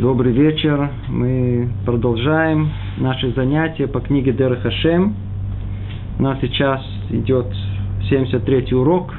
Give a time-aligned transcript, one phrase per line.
[0.00, 0.88] Добрый вечер.
[1.10, 5.14] Мы продолжаем наши занятия по книге Дер Хашем.
[6.18, 6.80] У нас сейчас
[7.10, 7.44] идет
[8.10, 9.12] 73-й урок.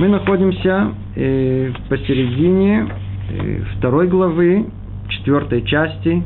[0.00, 2.88] Мы находимся э, посередине
[3.30, 4.66] э, второй главы,
[5.08, 6.24] четвертой части.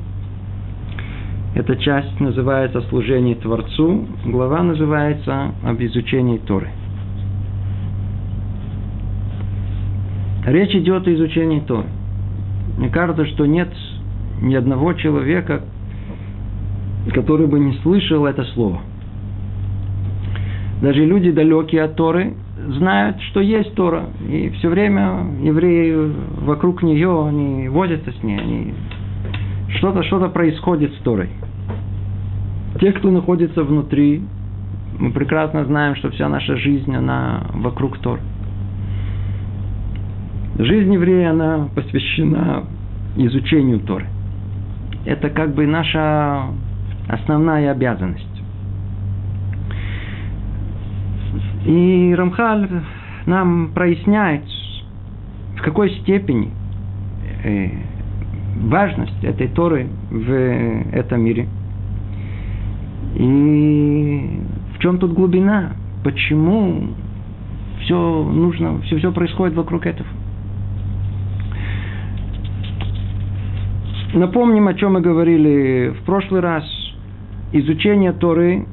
[1.54, 4.06] Эта часть называется «Служение Творцу».
[4.24, 6.70] Глава называется «Об изучении Торы».
[10.46, 11.88] Речь идет о изучении Торы.
[12.76, 13.68] Мне кажется, что нет
[14.42, 15.62] ни одного человека,
[17.12, 18.80] который бы не слышал это слово.
[20.82, 22.34] Даже люди, далекие от Торы,
[22.76, 24.06] знают, что есть Тора.
[24.28, 26.12] И все время евреи
[26.42, 28.74] вокруг нее, они возятся с ней, они...
[29.78, 31.30] что-то что происходит с Торой.
[32.80, 34.22] Те, кто находится внутри,
[34.98, 38.20] мы прекрасно знаем, что вся наша жизнь, она вокруг Торы.
[40.58, 42.64] Жизнь еврея, она посвящена
[43.14, 44.06] изучению Торы.
[45.04, 46.46] Это как бы наша
[47.06, 48.24] основная обязанность.
[51.64, 52.68] И Рамхаль
[53.26, 54.42] нам проясняет,
[55.58, 56.50] в какой степени
[57.44, 57.68] э,
[58.64, 60.32] важность этой Торы в
[60.92, 61.46] этом мире.
[63.14, 64.40] И
[64.74, 65.74] в чем тут глубина?
[66.02, 66.88] Почему
[67.82, 70.08] все нужно, все, все происходит вокруг этого?
[74.14, 76.64] Напомним, о чем мы говорили в прошлый раз.
[77.52, 78.66] Изучение Торы,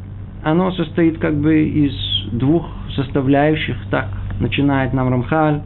[0.44, 1.94] оно состоит как бы из
[2.32, 3.76] двух составляющих.
[3.92, 4.08] Так
[4.40, 5.62] начинает нам Рамхаль.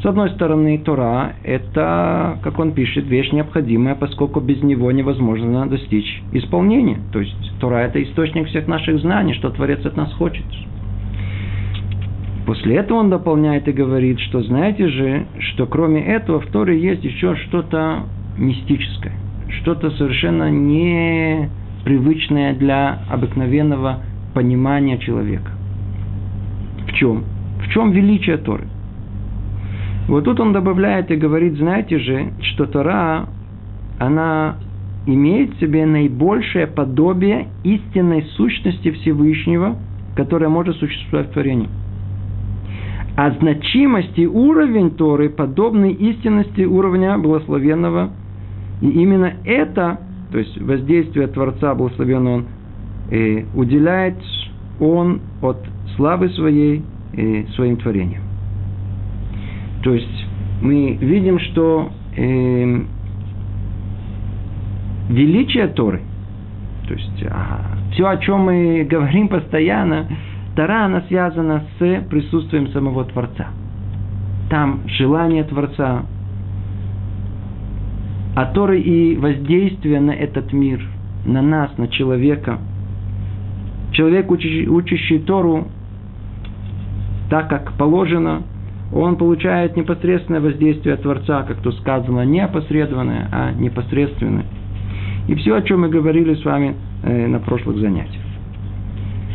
[0.00, 6.22] С одной стороны, Тора– это, как он пишет, вещь необходимая, поскольку без него невозможно достичь
[6.30, 7.00] исполнения.
[7.12, 10.44] То есть, Тора– это источник всех наших знаний, что Творец от нас хочет.
[12.46, 17.02] После этого он дополняет и говорит, что знаете же, что кроме этого в Торе есть
[17.02, 18.04] еще что-то
[18.38, 19.12] мистическое,
[19.60, 24.00] что-то совершенно непривычное для обыкновенного
[24.34, 25.50] понимания человека.
[26.86, 27.24] В чем?
[27.60, 28.68] В чем величие Торы?
[30.08, 33.26] Вот тут он добавляет и говорит, знаете же, что Тора,
[33.98, 34.56] она
[35.06, 39.76] имеет в себе наибольшее подобие истинной сущности Всевышнего,
[40.16, 41.68] которая может существовать в творении.
[43.16, 48.10] А значимость и уровень Торы подобны истинности уровня благословенного
[48.80, 49.98] и именно это,
[50.30, 52.46] то есть воздействие Творца, благословен Он,
[53.10, 54.16] э, уделяет
[54.80, 55.58] Он от
[55.96, 56.82] славы своей
[57.14, 58.22] э, своим творением.
[59.82, 60.26] То есть
[60.62, 62.80] мы видим, что э,
[65.08, 66.02] величие Торы,
[66.86, 67.60] то есть а,
[67.92, 70.06] все, о чем мы говорим постоянно,
[70.56, 73.48] Тора, она связана с присутствием самого Творца.
[74.50, 76.02] Там желание Творца,
[78.38, 80.80] а Торы и воздействие на этот мир,
[81.26, 82.60] на нас, на человека.
[83.90, 85.66] Человек, учащий, учащий Тору
[87.30, 88.44] так, как положено,
[88.92, 94.46] он получает непосредственное воздействие Творца, как то сказано, не опосредованное, а непосредственное.
[95.26, 98.22] И все, о чем мы говорили с вами э, на прошлых занятиях.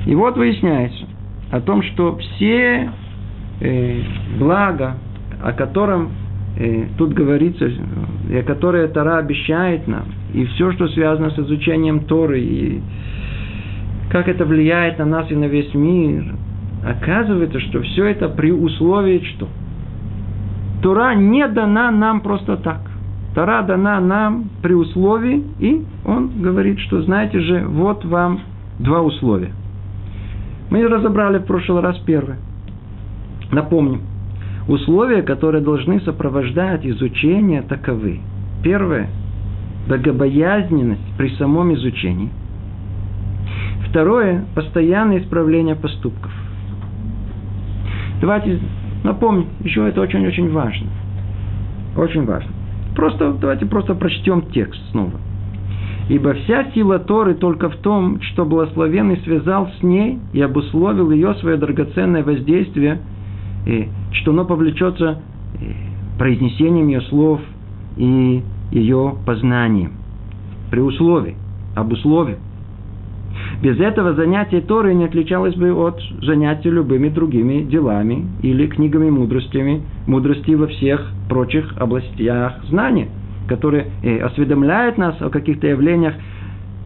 [0.05, 1.03] И вот выясняется
[1.51, 2.89] о том, что все
[3.59, 4.01] э,
[4.39, 4.95] блага,
[5.43, 6.11] о котором
[6.97, 7.69] тут говорится,
[8.45, 12.81] которое Тора обещает нам, и все, что связано с изучением Торы, и
[14.09, 16.35] как это влияет на нас и на весь мир,
[16.85, 19.47] оказывается, что все это при условии, что
[20.81, 22.81] Тора не дана нам просто так.
[23.33, 28.41] Тора дана нам при условии, и он говорит, что знаете же, вот вам
[28.79, 29.51] два условия.
[30.69, 32.37] Мы разобрали в прошлый раз первое.
[33.51, 34.01] Напомним,
[34.67, 38.19] Условия, которые должны сопровождать изучение, таковы.
[38.63, 39.09] Первое–
[39.89, 42.29] богобоязненность при самом изучении.
[43.89, 46.31] Второе– постоянное исправление поступков.
[48.21, 48.59] Давайте
[49.03, 50.87] напомним, еще это очень-очень важно.
[51.97, 52.51] Очень важно.
[52.95, 55.19] Просто, давайте просто прочтем текст снова.
[56.07, 61.33] Ибо вся сила Торы только в том, что благословенный связал с ней и обусловил ее
[61.35, 62.99] свое драгоценное воздействие–
[63.65, 65.21] и что оно повлечется
[65.59, 65.65] э,
[66.17, 67.41] произнесением ее слов
[67.97, 69.93] и ее познанием.
[70.71, 71.35] При условии,
[71.75, 72.37] об условии.
[73.61, 79.83] Без этого занятие Торы не отличалось бы от занятия любыми другими делами или книгами мудростями,
[80.07, 83.07] мудрости во всех прочих областях знания,
[83.47, 86.13] которые э, осведомляют нас о каких-то явлениях,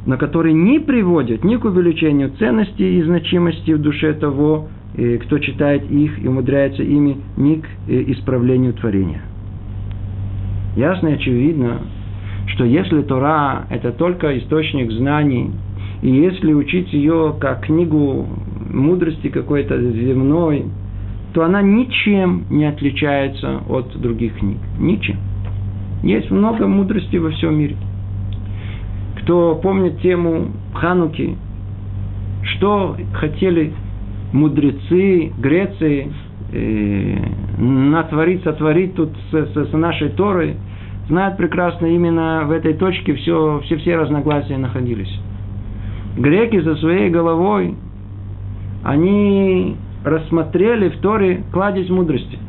[0.05, 4.67] но которые не приводят ни к увеличению ценности и значимости в душе того,
[5.23, 9.21] кто читает их и умудряется ими, ни к э, исправлению творения.
[10.75, 11.81] Ясно и очевидно,
[12.47, 15.51] что если Тора– это только источник знаний,
[16.01, 18.27] и если учить ее как книгу
[18.71, 20.65] мудрости какой-то земной,
[21.33, 24.57] то она ничем не отличается от других книг.
[24.79, 25.17] Ничем.
[26.03, 27.75] Есть много мудрости во всем мире.
[29.21, 31.35] Кто помнит тему Хануки,
[32.43, 33.73] что хотели
[34.33, 36.11] мудрецы Греции
[36.51, 37.17] э,
[37.57, 40.55] натворить, сотворить тут с, с, с нашей Торой,
[41.07, 45.13] знают прекрасно именно в этой точке все, все, все разногласия находились.
[46.17, 47.75] Греки со своей головой,
[48.83, 52.39] они рассмотрели в Торе кладезь мудрости.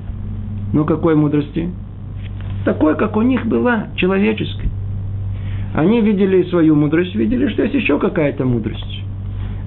[0.73, 1.71] Ну, какой мудрости?
[2.65, 4.69] Такой, как у них была, человеческой.
[5.75, 9.03] Они видели свою мудрость, видели, что есть еще какая-то мудрость.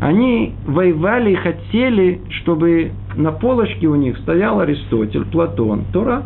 [0.01, 6.23] Они воевали и хотели, чтобы на полочке у них стоял Аристотель, Платон, Тора.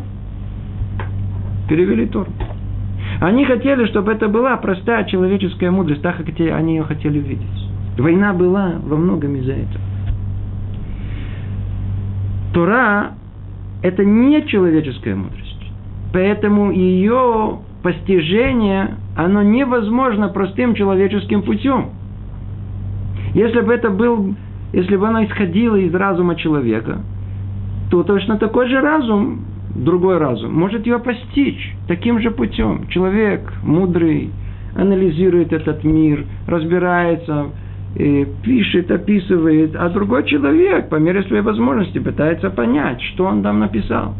[1.68, 2.30] Перевели Тору.
[3.20, 7.46] Они хотели, чтобы это была простая человеческая мудрость, так как они ее хотели видеть.
[7.98, 9.84] Война была во многом из-за этого.
[12.54, 13.10] Тора–
[13.82, 15.70] это не человеческая мудрость.
[16.14, 21.90] Поэтому ее постижение, оно невозможно простым человеческим путем.
[23.36, 24.34] Если бы это был,
[24.72, 27.02] если бы оно исходило из разума человека,
[27.90, 29.44] то точно такой же разум
[29.74, 32.88] другой разум, может ее постичь таким же путем.
[32.88, 34.30] Человек мудрый,
[34.74, 37.48] анализирует этот мир, разбирается,
[38.42, 44.14] пишет, описывает, а другой человек по мере своей возможности пытается понять, что он там написал.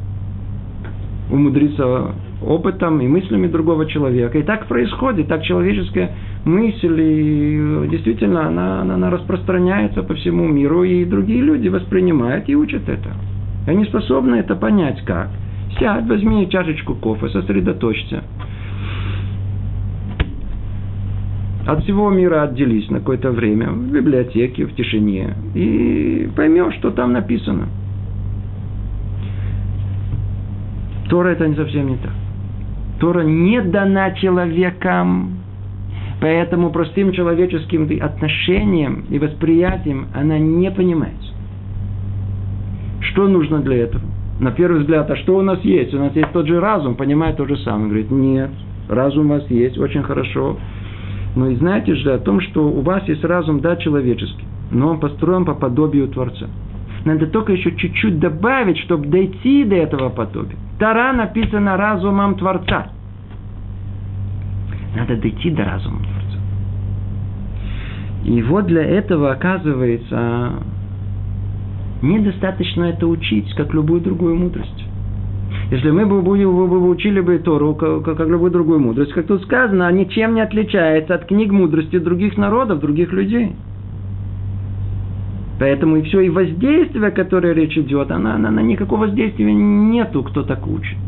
[1.31, 4.37] Умудриться опытом и мыслями другого человека.
[4.37, 6.15] И так происходит, так человеческая
[6.47, 12.57] мысль, и действительно, она, она, она распространяется по всему миру, и другие люди воспринимают и
[12.57, 13.11] учат это.
[13.67, 15.29] Они способны это понять как–
[15.79, 18.23] Сядь, возьми чашечку кофе, сосредоточься.
[21.67, 27.13] От всего мира отделись на какое-то время в библиотеке, в тишине, и поймешь, что там
[27.13, 27.69] написано.
[31.11, 32.13] Тора это не совсем не так.
[33.01, 35.39] Тора не дана человекам,
[36.21, 41.33] поэтому простым человеческим отношением и восприятием она не понимается.
[43.01, 44.03] Что нужно для этого?
[44.39, 45.95] на первый взгляд, а что у нас есть?
[45.95, 47.89] У нас есть тот же разум, понимает то же самое.
[47.89, 48.51] Говорит, нет,
[48.89, 50.59] разум у вас есть, очень хорошо.
[51.35, 55.01] Но и знаете же о том, что у вас есть разум, да, человеческий, но он
[55.01, 56.47] построен по подобию Творца.
[57.05, 60.57] Надо только еще чуть-чуть добавить, чтобы дойти до этого подобия.
[60.79, 62.89] Тара написана разумом Творца.
[64.97, 66.39] Надо дойти до разума Творца.
[68.25, 70.55] И вот для этого, оказывается,
[72.03, 74.85] Недостаточно это учить, как любую другую мудрость.
[75.71, 79.27] Если мы бы, будем, вы бы учили бы Тору, как, как любую другую мудрость, как
[79.27, 83.57] тут сказано, ничем не отличается от книг мудрости других народов, других людей.
[85.59, 90.43] Поэтому и все, и воздействие, которое речь идет, она, она, она никакого воздействия нету, кто
[90.43, 90.99] так учит.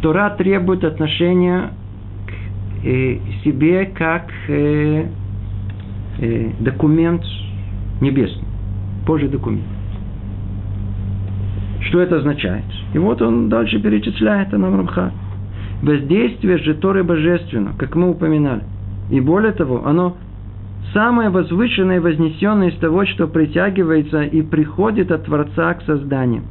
[0.00, 1.72] Тора требует отношения
[2.82, 5.04] себе как э,
[6.18, 7.22] э, документ
[8.00, 8.46] небесный,
[9.06, 9.64] Божий документ.
[11.82, 12.64] Что это означает?
[12.94, 15.12] И вот он дальше перечисляет нам Рамха.
[15.82, 18.62] Воздействие же Торы божественно, как мы упоминали.
[19.10, 20.16] И более того, оно
[20.92, 26.42] самое возвышенное и вознесенное из того, что притягивается и приходит от Творца к созданию.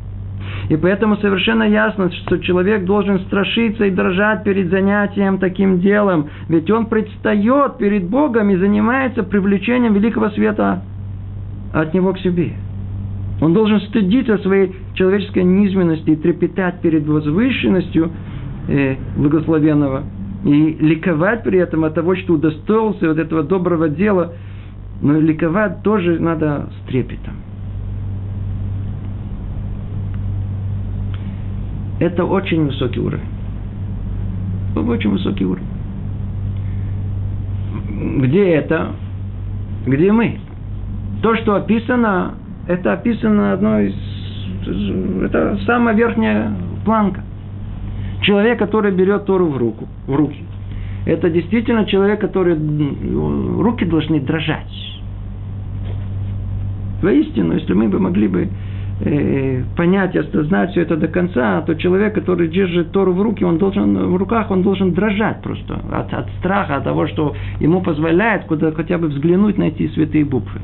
[0.70, 6.70] И поэтому совершенно ясно, что человек должен страшиться и дрожать перед занятием таким делом, ведь
[6.70, 10.84] он предстает перед Богом и занимается привлечением великого света
[11.74, 12.54] от него к себе.
[13.42, 18.12] Он должен стыдиться своей человеческой низменности и трепетать перед возвышенностью
[18.68, 20.04] э, благословенного
[20.44, 24.34] и ликовать при этом от того, что удостоился вот этого доброго дела,
[25.02, 27.36] но ликовать тоже надо с трепетом.
[32.00, 33.26] Это очень высокий уровень.
[34.76, 35.68] Очень высокий уровень.
[38.22, 38.92] Где это?
[39.86, 40.40] Где мы?
[41.22, 42.36] То, что описано
[42.70, 45.24] это описано одной из...
[45.24, 46.54] Это самая верхняя
[46.86, 47.24] планка.
[48.22, 50.44] Человек, который берет Тору в руку, в руки.
[51.08, 52.56] Это действительно человек, который...
[53.60, 55.02] Руки должны дрожать.
[57.02, 58.48] Воистину, если мы бы могли бы э,
[59.78, 63.58] понять и осознать все это до конца, то человек, который держит Тору в руки, он
[63.58, 68.44] должен, в руках, он должен дрожать просто от, от страха, от того, что ему позволяет
[68.46, 70.60] куда хотя бы взглянуть на эти святые буквы.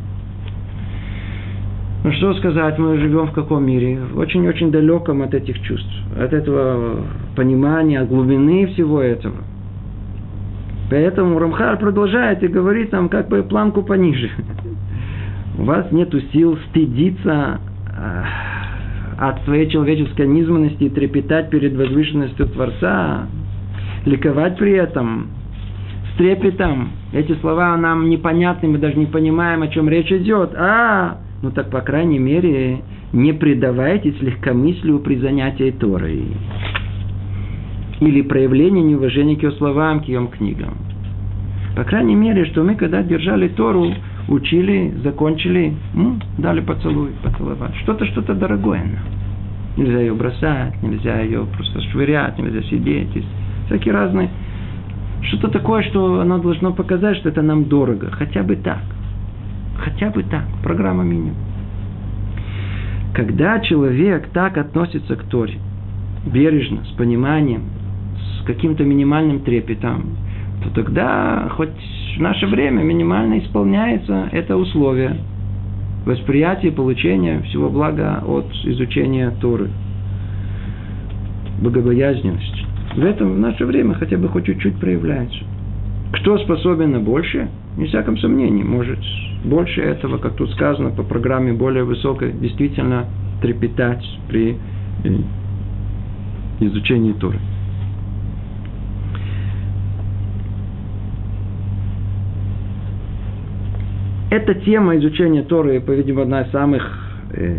[2.04, 4.00] Ну что сказать, мы живем в каком мире?
[4.16, 6.98] Очень-очень далеком от этих чувств, от этого
[7.36, 9.38] понимания, от глубины всего этого.
[10.92, 14.30] Поэтому Рамхар продолжает и говорит нам как бы планку пониже.
[15.58, 17.75] У вас нет сил стыдиться э,
[19.18, 23.28] от своей человеческой низменности и трепетать перед возвышенностью Творца,
[24.06, 25.28] ликовать при этом,
[26.12, 26.90] с трепетом.
[27.14, 30.54] Эти слова нам непонятны, мы даже не понимаем, о чем речь идет.
[30.56, 32.82] А, ну так, по крайней мере,
[33.14, 36.24] не предавайтесь легкомыслию при занятии Торой.
[38.02, 40.76] Или проявлению неуважения к ее словам, к ее книгам.
[41.76, 43.94] По крайней мере, что мы, когда держали Тору,
[44.28, 45.74] учили, закончили,
[46.38, 47.76] дали поцелуй, поцеловать.
[47.84, 48.84] Что-то, что-то дорогое
[49.78, 53.10] Нельзя ее бросать, нельзя ее просто швырять, нельзя сидеть.
[53.66, 54.30] Всякие разные.
[55.24, 58.10] Что-то такое, что оно должно показать, что это нам дорого.
[58.12, 58.84] Хотя бы так.
[59.78, 60.46] Хотя бы так.
[60.64, 61.36] Программа минимум.
[63.14, 65.56] Когда человек так относится к Торе,
[66.26, 67.64] бережно, с пониманием,
[68.18, 70.18] с каким-то минимальным трепетом,
[70.66, 71.70] то тогда хоть
[72.18, 75.18] в наше время минимально исполняется это условие
[76.06, 79.70] восприятия и получения всего блага от изучения Торы.
[81.62, 82.66] Богобоязненность.
[82.96, 85.40] В этом в наше время хотя бы хоть чуть-чуть проявляется.
[86.14, 87.48] Кто способен на больше?
[87.78, 89.00] Не всяком сомнении, может
[89.44, 93.06] больше этого, как тут сказано, по программе более высокой, действительно
[93.42, 94.58] трепетать при
[95.04, 95.10] э,
[96.62, 97.40] изучении Торы.
[104.36, 106.84] Эта тема изучения Торы, по-видимому, одна из самых
[107.32, 107.58] э,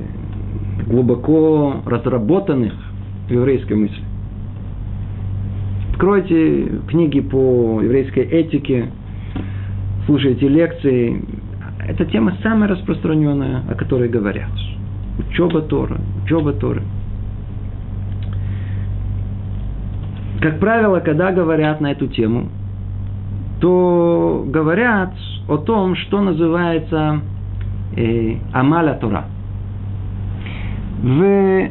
[0.86, 2.74] глубоко разработанных
[3.28, 4.02] в еврейской мысли.
[5.92, 8.90] Откройте книги по еврейской этике,
[10.04, 11.24] слушайте лекции.
[11.88, 14.50] Эта тема самая распространенная, о которой говорят.
[15.30, 16.82] Учеба Торы, учеба Торы.
[20.42, 22.50] Как правило, когда говорят на эту тему,
[23.62, 25.14] то говорят
[25.48, 27.20] о том, что называется
[27.96, 29.26] э, Амаля Тора.
[31.02, 31.70] В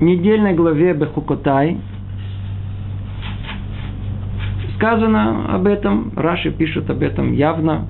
[0.00, 1.78] недельной главе Бехукотай
[4.76, 7.86] сказано об этом, Раши пишет об этом явно,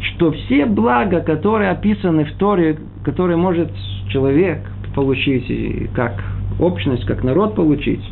[0.00, 3.72] что все блага, которые описаны в Торе, которые может
[4.10, 4.60] человек
[4.94, 6.22] получить как
[6.60, 8.02] общность, как народ получить,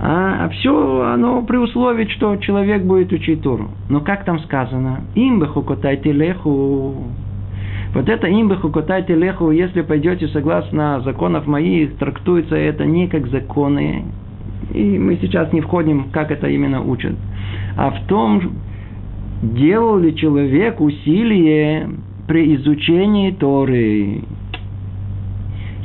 [0.00, 3.68] а, а все оно при условии, что человек будет учить Тору.
[3.88, 5.00] Но как там сказано?
[5.14, 6.94] Имбаху котайте леху.
[7.94, 14.04] Вот это имбаху котайте леху, если пойдете согласно законов моих, трактуется это не как законы.
[14.72, 17.14] И мы сейчас не входим, как это именно учат.
[17.76, 18.52] А в том,
[19.42, 21.90] делал ли человек усилие
[22.26, 24.22] при изучении Торы.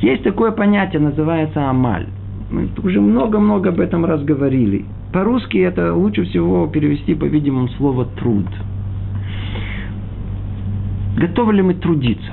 [0.00, 2.06] Есть такое понятие, называется амаль.
[2.50, 4.84] Мы уже много-много об этом раз говорили.
[5.12, 8.46] По-русски это лучше всего перевести, по-видимому, слово «труд».
[11.16, 12.32] Готовы ли мы трудиться?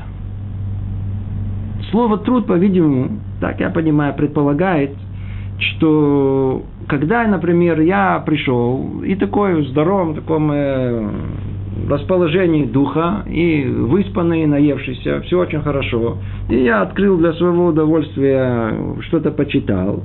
[1.92, 4.92] Слово «труд», по-видимому, так я понимаю, предполагает,
[5.60, 11.10] что когда, например, я пришел и такой в здоровом таком э,
[11.90, 16.18] расположении духа, и выспанный, наевшийся, все очень хорошо.
[16.50, 20.04] И я открыл для своего удовольствия, что-то почитал.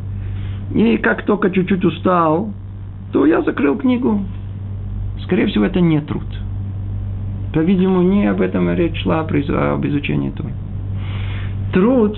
[0.75, 2.53] И как только чуть-чуть устал,
[3.13, 4.21] то я закрыл книгу.
[5.25, 6.27] Скорее всего, это не труд.
[7.53, 10.51] По-видимому, не об этом речь шла, а об изучении Торы.
[11.73, 12.17] Труд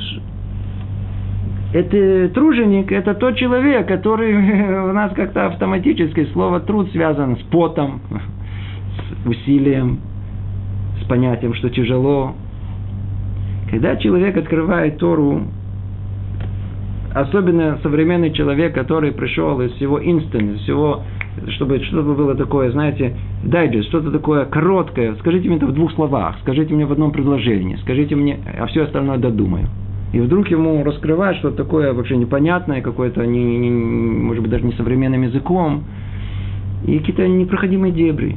[1.73, 4.35] это труженик, это тот человек, который
[4.90, 8.00] у нас как-то автоматически слово труд связан с потом,
[9.27, 10.01] усилием,
[11.03, 12.35] с понятием, что тяжело.
[13.71, 15.43] Когда человек открывает Тору,
[17.15, 21.03] особенно современный человек, который пришел из всего инстанта, из всего,
[21.49, 26.37] чтобы что-то было такое, знаете, дайджест, что-то такое короткое, скажите мне это в двух словах,
[26.43, 29.69] скажите мне в одном предложении, скажите мне, а все остальное додумаю.
[30.13, 34.73] И вдруг ему раскрывают что-то такое вообще непонятное, какое-то, не, не, может быть, даже не
[34.73, 35.85] современным языком,
[36.87, 38.37] и какие-то непроходимые дебри.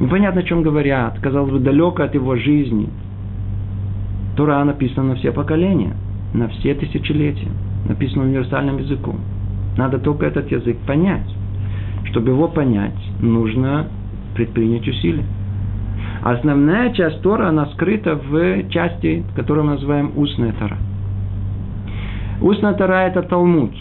[0.00, 1.18] Непонятно, о чем говорят.
[1.20, 2.88] Казалось бы, далеко от его жизни.
[4.36, 5.94] Тора написана на все поколения,
[6.34, 7.48] на все тысячелетия.
[7.88, 9.20] Написано универсальным языком.
[9.76, 11.26] Надо только этот язык понять.
[12.10, 13.86] Чтобы его понять, нужно
[14.34, 15.24] предпринять усилия.
[16.22, 20.76] Основная часть Тора, она скрыта в части, которую мы называем устная Тора.
[22.40, 23.72] Устная Тора– это Талмуд.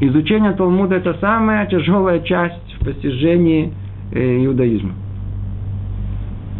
[0.00, 3.72] Изучение Талмуда– это самая тяжелая часть в постижении
[4.12, 4.92] э, иудаизма.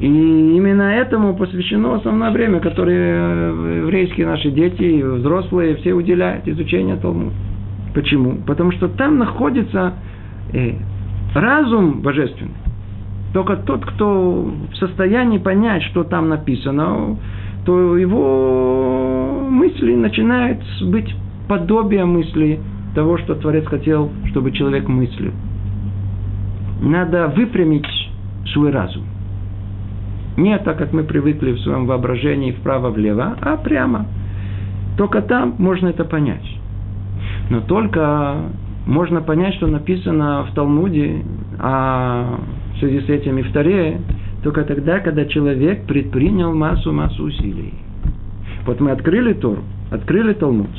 [0.03, 6.99] И именно этому посвящено основное время, которое э, еврейские наши дети, взрослые, все уделяют изучению
[6.99, 7.33] Талмуда.
[7.95, 8.39] Почему?
[8.45, 9.95] Потому что там находится
[10.53, 10.73] э,
[11.37, 12.51] разум божественный.
[13.33, 17.17] Только тот, кто в состоянии понять, что там написано,
[17.65, 21.15] то его мысли начинают быть
[21.47, 22.59] подобием мысли
[22.97, 25.31] того, что Творец хотел, чтобы человек мыслил.
[26.81, 27.87] Надо выпрямить
[28.53, 29.12] свой разум.
[30.37, 34.07] Не так, как мы привыкли в своем воображении вправо-влево, а прямо.
[34.97, 36.45] Только там можно это понять.
[37.51, 38.37] Но только
[38.87, 41.23] можно понять, что написано в Талмуде,
[41.59, 42.41] а
[42.75, 44.01] в связи с этим и в Таре,
[44.43, 47.75] только тогда, когда человек предпринял массу-массу усилий.
[48.67, 49.59] Вот мы открыли Тор,
[49.91, 50.71] открыли Талмуд.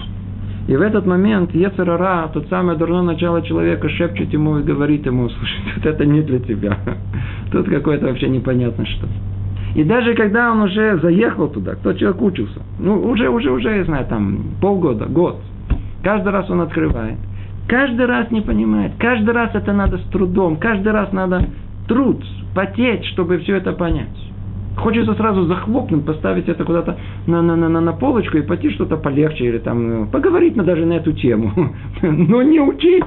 [0.68, 5.30] И в этот момент Ецерара, тот самый дурное начало человека, шепчет ему и говорит ему,
[5.30, 6.78] слушай, вот это не для тебя.
[7.52, 9.08] Тут какое-то вообще непонятно что.
[9.76, 13.84] И даже когда он уже заехал туда, кто человек учился, ну, уже, уже, уже, я
[13.86, 15.42] знаю, там, полгода, год,
[16.04, 17.18] каждый раз он открывает,
[17.68, 21.48] каждый раз не понимает, каждый раз это надо с трудом, каждый раз надо
[21.88, 24.10] труд, потеть, чтобы все это понять.
[24.78, 29.46] Хочется сразу захлопнуть, поставить это куда-то на, на, на, на полочку и пойти что-то полегче
[29.46, 31.52] или там ну, поговорить на, даже на эту тему.
[32.02, 33.06] Но не учить,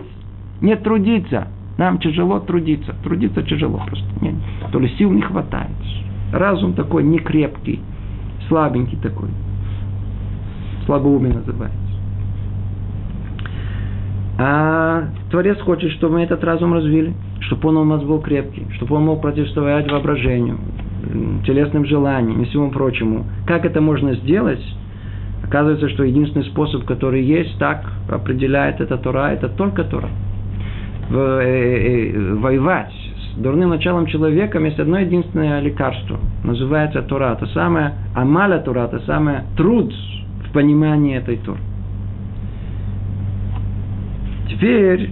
[0.60, 1.48] не трудиться.
[1.76, 2.94] Нам тяжело трудиться.
[3.02, 4.06] Трудиться тяжело просто.
[4.22, 4.34] Нет.
[4.72, 5.70] То ли сил не хватает.
[6.32, 7.80] Разум такой некрепкий,
[8.48, 9.28] слабенький такой.
[10.86, 11.78] Слабоумие называется.
[14.38, 18.96] А Творец хочет, чтобы мы этот разум развили, чтобы он у нас был крепкий, чтобы
[18.96, 20.58] он мог противостоять воображению,
[21.46, 23.24] телесным желаниям и всему прочему.
[23.46, 24.62] Как это можно сделать?
[25.42, 30.08] Оказывается, что единственный способ, который есть, так определяет это Тора, это только Тора.
[31.10, 32.92] Э, э, э воевать
[33.36, 36.18] дурным началом человека есть одно единственное лекарство.
[36.44, 37.34] Называется Тора.
[37.34, 39.92] Это самое амаля Тора, это самое труд
[40.48, 41.58] в понимании этой Торы.
[44.48, 45.10] Теперь,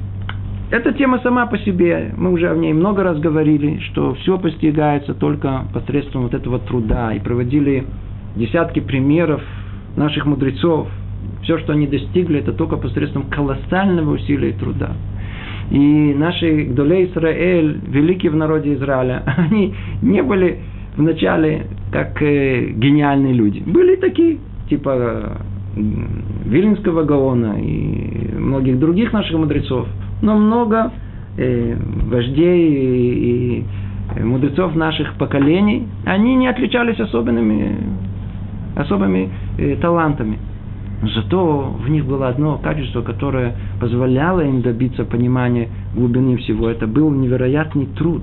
[0.71, 5.15] эта тема сама по себе, мы уже о ней много раз говорили, что все постигается
[5.15, 7.13] только посредством вот этого труда.
[7.13, 7.85] И проводили
[8.37, 9.43] десятки примеров
[9.97, 10.89] наших мудрецов.
[11.43, 14.93] Все, что они достигли, это только посредством колоссального усилия и труда.
[15.71, 20.59] И наши Гдолей Израиль, великие в народе Израиля, они не были
[20.97, 23.63] вначале как э, гениальные люди.
[23.67, 25.39] Были такие, типа
[26.45, 29.89] Вильнинского Гаона и многих других наших мудрецов,
[30.23, 30.93] но много
[31.37, 33.65] э, вождей и,
[34.17, 37.77] и мудрецов наших поколений, они не отличались особенными,
[38.77, 40.39] особыми э, талантами.
[41.13, 46.69] Зато в них было одно качество, которое позволяло им добиться понимания глубины всего.
[46.69, 48.23] Это был невероятный труд,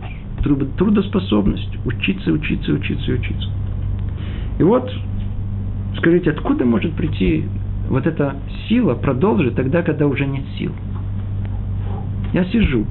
[0.77, 3.49] трудоспособность, учиться, учиться, учиться, учиться.
[4.57, 4.91] И вот
[6.01, 7.45] Скажите, откуда может прийти
[7.87, 8.35] вот эта
[8.67, 10.71] сила продолжить тогда, когда уже нет сил?
[12.33, 12.85] Я сижу,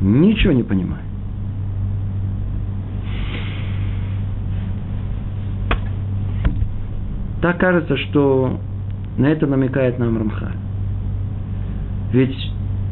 [0.00, 1.02] ничего не понимаю.
[7.40, 8.60] Так кажется, что
[9.18, 10.52] на это намекает нам Рамха.
[12.12, 12.36] Ведь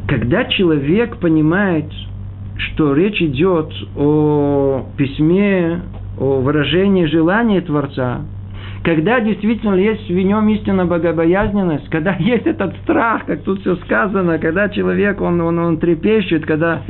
[0.08, 1.86] когда человек понимает,
[2.56, 5.82] что речь идет о письме,
[6.18, 8.22] о выражении желания Творца,
[8.82, 14.38] когда действительно есть в нем истинная богобоязненность, когда есть этот страх, как тут все сказано,
[14.38, 16.82] когда человек, он, он, он трепещет, когда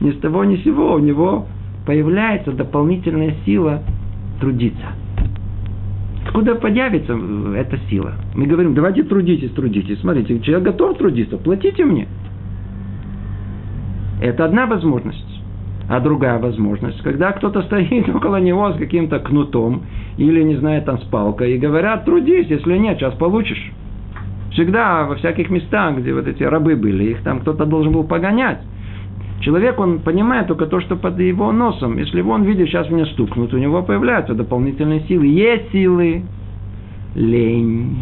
[0.00, 1.46] ни с того ни с сего у него
[1.86, 3.82] появляется дополнительная сила
[4.40, 4.86] трудиться.
[6.26, 7.18] Откуда появится
[7.56, 8.12] эта сила?
[8.34, 10.00] Мы говорим, давайте трудитесь, трудитесь.
[10.00, 12.08] Смотрите, человек готов трудиться, платите мне.
[14.20, 15.26] Это одна возможность.
[15.88, 19.82] А другая возможность, когда кто-то стоит около него с каким-то кнутом
[20.18, 23.72] или, не знаю, там с палкой, и говорят, трудись, если нет, сейчас получишь.
[24.52, 28.60] Всегда во всяких местах, где вот эти рабы были, их там кто-то должен был погонять.
[29.40, 31.98] Человек, он понимает только то, что под его носом.
[31.98, 35.26] Если он видит, сейчас меня стукнут, у него появляются дополнительные силы.
[35.26, 36.22] Есть силы.
[37.14, 37.96] Лень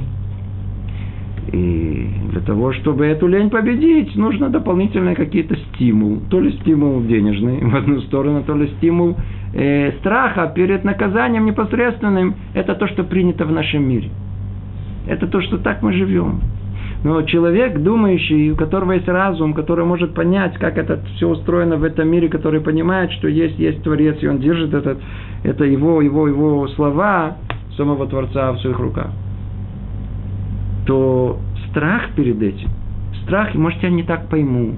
[1.52, 6.20] и для того, чтобы эту лень победить, нужно дополнительные какие-то стимул.
[6.30, 9.16] То ли стимул денежный в одну сторону, то ли стимул
[9.54, 12.34] э, страха перед наказанием непосредственным.
[12.54, 14.10] Это то, что принято в нашем мире.
[15.06, 16.40] Это то, что так мы живем.
[17.04, 21.84] Но человек, думающий, у которого есть разум, который может понять, как это все устроено в
[21.84, 24.98] этом мире, который понимает, что есть, есть Творец, и он держит этот,
[25.44, 27.36] это его, его, его слова
[27.76, 29.10] самого Творца в своих руках
[30.88, 32.70] то страх перед этим,
[33.22, 34.76] страх, может, я не так пойму.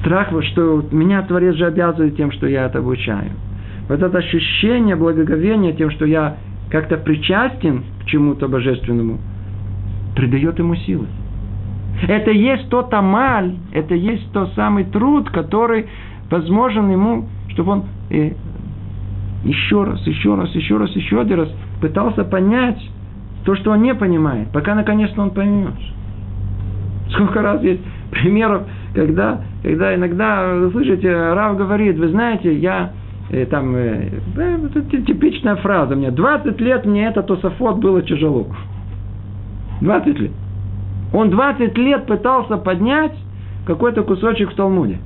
[0.00, 3.30] Страх, что меня Творец же обязывает тем, что я это обучаю.
[3.88, 6.36] Вот это ощущение благоговения тем, что я
[6.70, 9.18] как-то причастен к чему-то божественному,
[10.14, 11.06] придает ему силы.
[12.08, 15.86] Это есть тот амаль, это есть тот самый труд, который
[16.30, 18.32] возможен ему, чтобы он э,
[19.44, 21.48] еще раз, еще раз, еще раз, еще один раз
[21.80, 22.80] пытался понять
[23.44, 25.74] то, что он не понимает, пока наконец-то он поймет.
[27.10, 28.62] Сколько раз есть примеров,
[28.94, 32.92] когда, когда иногда, слышите, Рав говорит, вы знаете, я
[33.30, 38.46] э, там, э, э, типичная фраза мне, 20 лет мне это тософот было тяжело.
[39.82, 40.30] 20 лет.
[41.12, 43.14] Он 20 лет пытался поднять
[43.66, 44.98] какой-то кусочек в Талмуде.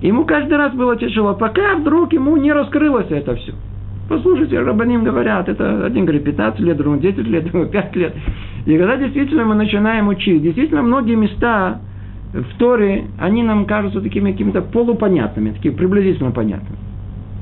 [0.00, 3.52] Ему каждый раз было тяжело, пока вдруг ему не раскрылось это все.
[4.08, 8.14] Послушайте, Рабаним говорят, это один говорит 15 лет, другой 10 лет, другой 5 лет.
[8.66, 11.80] И когда действительно мы начинаем учить, действительно многие места
[12.32, 16.78] в Торе, они нам кажутся такими какими-то полупонятными, такими приблизительно понятными.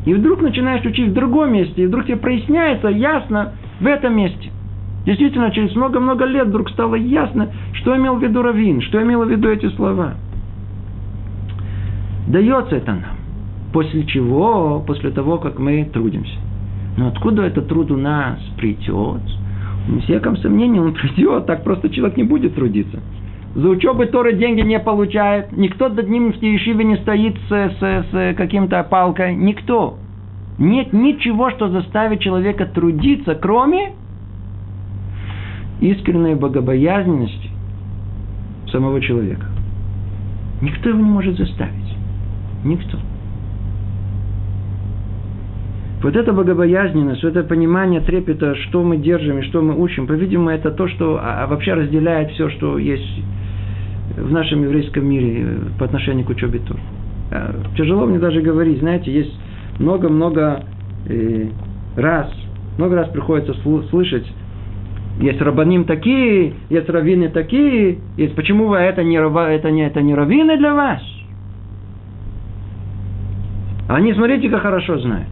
[0.05, 4.51] И вдруг начинаешь учить в другом месте, и вдруг тебе проясняется ясно в этом месте.
[5.05, 9.31] Действительно, через много-много лет вдруг стало ясно, что имел в виду Равин, что имел в
[9.31, 10.15] виду эти слова.
[12.29, 13.17] Дается это нам.
[13.73, 14.83] После чего?
[14.87, 16.39] После того, как мы трудимся.
[16.97, 19.23] Но откуда этот труд у нас придет?
[19.89, 23.01] Не всяком сомнении, он придет, так просто человек не будет трудиться.
[23.55, 28.07] За учебы Торы деньги не получает, никто над ним в Ешиве не стоит с, с,
[28.13, 29.97] с каким-то палкой, никто.
[30.59, 33.93] Нет ничего, что заставит человека трудиться, кроме
[35.81, 37.51] искренней богобоязненности
[38.71, 39.47] самого человека.
[40.61, 41.97] Никто его не может заставить.
[42.65, 42.99] Никто.
[46.03, 50.51] Вот это богобоязненность, вот это понимание трепета, что мы держим и что мы учим, по-видимому,
[50.51, 53.21] это то, что а, а вообще разделяет все, что есть
[54.17, 56.77] в нашем еврейском мире э, по отношению к учебе Тур.
[57.33, 59.35] А, тяжело мне даже говорить, знаете, есть
[59.81, 60.63] много-много
[61.09, 61.49] э,
[61.97, 62.31] раз,
[62.79, 63.55] много раз приходится
[63.91, 64.27] слышать,
[65.21, 70.15] есть рабаним такие, есть раввины такие, есть почему вы это не, это не, это не
[70.15, 71.03] раввины для вас?
[73.89, 75.29] Они, смотрите, как хорошо знают.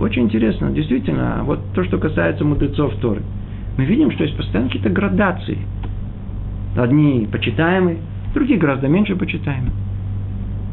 [0.00, 3.22] Очень интересно, действительно, вот то, что касается мудрецов Торы.
[3.76, 5.58] Мы видим, что есть постоянно какие-то градации.
[6.76, 7.98] Одни почитаемые,
[8.32, 9.72] другие гораздо меньше почитаемые.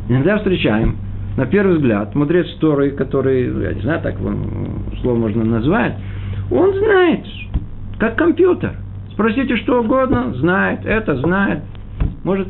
[0.08, 0.96] Иногда встречаем,
[1.36, 4.15] на первый взгляд, мудрец Торы, который, я не знаю, так
[5.02, 5.96] слово можно назвать,
[6.50, 7.26] он знает,
[8.00, 8.76] как компьютер.
[9.12, 11.64] Спросите что угодно, знает, это знает.
[12.24, 12.48] Может,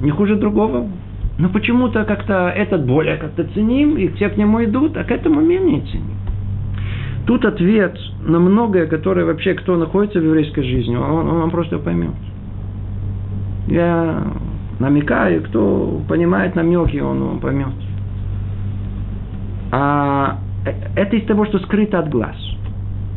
[0.00, 0.88] не хуже другого.
[1.38, 5.40] Но почему-то как-то этот более как-то ценим, и все к нему идут, а к этому
[5.40, 6.16] менее ценим.
[7.26, 12.14] Тут ответ на многое, которое вообще кто находится в еврейской жизни, он, он просто поймет.
[13.68, 14.24] Я
[14.78, 17.72] намекаю, кто понимает намеки, он, он поймет.
[19.70, 22.36] А э, это из того, что скрыто от глаз.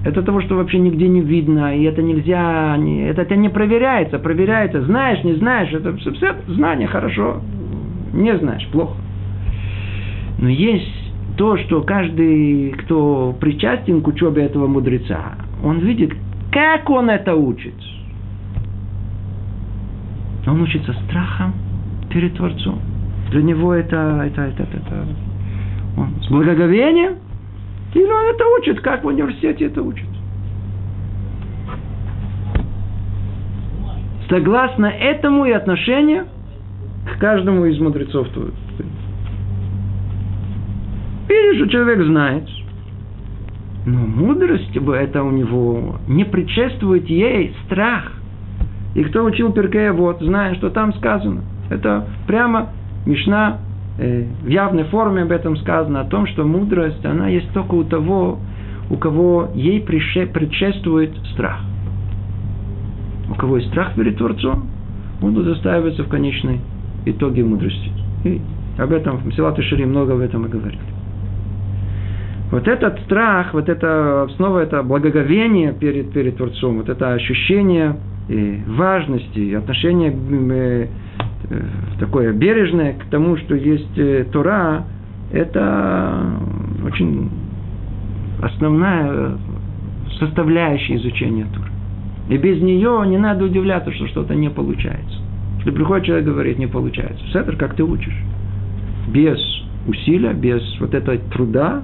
[0.04, 4.82] Это того, что вообще нигде не видно, и это нельзя, это, это не проверяется, проверяется,
[4.82, 7.42] знаешь, не знаешь, это все, все знание хорошо,
[8.12, 8.96] не знаешь, плохо.
[10.40, 16.14] Но есть то, что каждый, кто причастен к учебе этого мудреца, он видит,
[16.52, 17.74] как он это учит.
[20.46, 21.54] Он учится страхом
[22.10, 22.80] перед Творцом.
[23.32, 25.08] Для него это, это, это, это, это
[25.96, 27.16] он с благоговением,
[27.94, 30.08] или он это учит, как в университете это учат.
[34.30, 36.26] Согласно этому и отношению
[37.06, 38.28] к каждому из мудрецов.
[41.28, 42.44] Видишь, что человек знает.
[43.86, 48.14] Но мудрость это у него не предшествует ей страх.
[48.96, 51.42] И кто учил Перкея, вот, знает, что там сказано.
[51.70, 52.70] Это прямо
[53.06, 53.60] Мишна
[53.98, 58.40] в явной форме об этом сказано, о том, что мудрость, она есть только у того,
[58.90, 61.62] у кого ей предшествует страх.
[63.30, 64.68] У кого есть страх перед Творцом,
[65.22, 66.60] он удостаивается в конечной
[67.06, 67.92] итоги мудрости.
[68.26, 68.42] И
[68.78, 70.80] об этом в Мсилат Шири много об этом и говорит.
[72.52, 77.96] Вот этот страх, вот это снова это благоговение перед, перед Творцом, вот это ощущение
[78.30, 80.88] и важности, отношение э, э,
[82.00, 84.84] такое бережное к тому, что есть э, Тора,
[85.32, 86.26] это
[86.86, 87.30] очень
[88.42, 89.38] основная
[90.20, 91.70] составляющая изучения Торы.
[92.30, 95.20] И без нее не надо удивляться, что что-то не получается.
[95.58, 97.24] Если приходит человек и говорит, не получается.
[97.28, 98.18] Сетер, как ты учишь?
[99.08, 99.40] Без
[99.88, 101.84] усилия, без вот этого труда,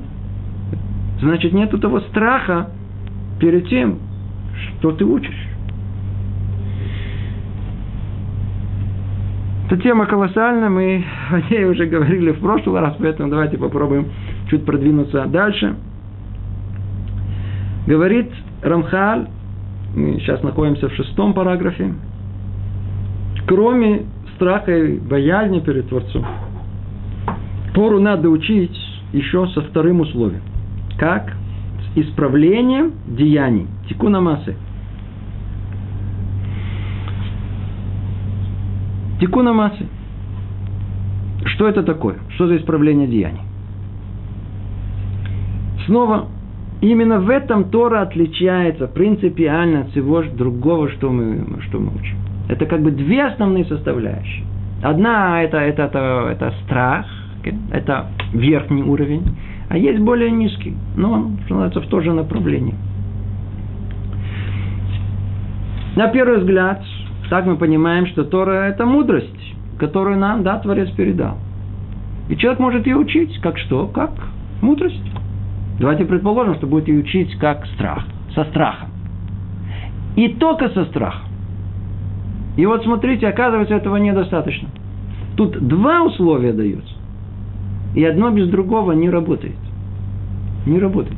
[1.22, 2.70] значит, нету того страха
[3.40, 4.00] перед тем,
[4.80, 5.49] что ты учишь.
[9.70, 14.08] Эта тема колоссальная, мы о ней уже говорили в прошлый раз, поэтому давайте попробуем
[14.50, 15.76] чуть продвинуться дальше.
[17.86, 18.32] Говорит
[18.64, 19.28] Рамхаль,
[19.96, 21.94] мы сейчас находимся в шестом параграфе,
[23.46, 24.06] кроме
[24.36, 26.26] страха и боязни перед Творцом,
[27.76, 28.76] Тору надо учить
[29.14, 30.42] еще со вторым условием.
[30.98, 31.32] Как?
[31.94, 33.68] С исправлением деяний.
[33.88, 34.56] Тикуна массы.
[39.20, 39.86] Тикуна массы.
[41.46, 42.16] Что это такое?
[42.36, 43.42] Что за исправление деяний?
[45.86, 46.28] Снова,
[46.82, 52.18] именно в этом Тора отличается принципиально от всего другого, что мы, что мы учим.
[52.48, 54.46] Это как бы две основные составляющие.
[54.82, 57.06] Одна это, это, это, это страх,
[57.72, 59.36] это верхний уровень,
[59.70, 62.76] а есть более низкий, но он, называется, в то же направлении.
[65.96, 66.82] На первый взгляд,
[67.30, 71.38] так мы понимаем, что Тора– это мудрость, которую нам, да, Творец передал.
[72.28, 73.88] И человек может ее учить, как что?
[73.88, 74.12] Как
[74.62, 75.02] мудрость.
[75.80, 78.90] Давайте предположим, что будет ее учить как страх, со страхом.
[80.16, 81.30] И только со страхом.
[82.58, 84.68] И вот смотрите, оказывается, этого недостаточно.
[85.38, 86.94] Тут два условия даются.
[87.96, 89.56] И одно без другого не работает.
[90.66, 91.18] Не работает.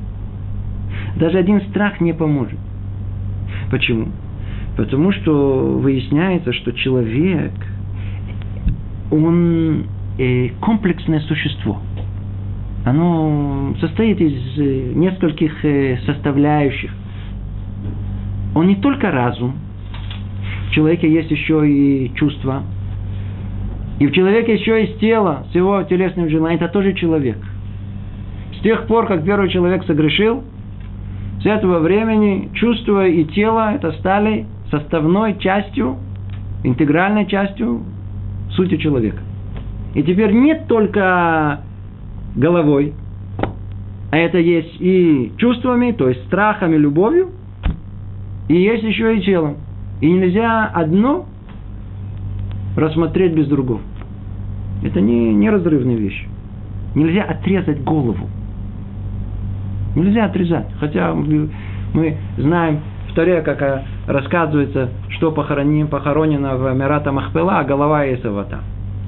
[1.15, 2.59] Даже один страх не поможет.
[3.71, 4.09] Почему?
[4.81, 7.51] Потому что выясняется, что человек,
[9.11, 9.85] он
[10.17, 11.79] э, комплексное существо.
[12.83, 16.89] Оно состоит из э, нескольких э, составляющих.
[18.55, 19.53] Он не только разум,
[20.69, 22.63] в человеке есть еще и чувства,
[23.99, 26.59] и в человеке еще есть тело с его телесным желанием.
[26.59, 27.37] Это тоже человек.
[28.57, 30.43] С тех пор, как первый человек согрешил,
[31.43, 35.97] с этого времени чувства и тело это стали составной частью,
[36.63, 37.81] интегральной частью
[38.51, 39.19] сути человека.
[39.93, 41.59] И теперь нет только
[42.35, 42.93] головой,
[44.11, 47.29] а это есть и чувствами, то есть страхами, любовью,
[48.47, 49.57] и есть еще и телом.
[49.99, 51.25] И нельзя одно
[52.75, 53.81] рассмотреть без другого.
[54.83, 55.49] Это не, не
[55.95, 56.25] вещь.
[56.95, 58.27] Нельзя отрезать голову.
[59.95, 60.67] Нельзя отрезать.
[60.79, 62.79] Хотя мы знаем
[63.09, 68.59] в Торе, как э, рассказывается, что похороним, похоронено в Мирата Махпела, а голова Исавата.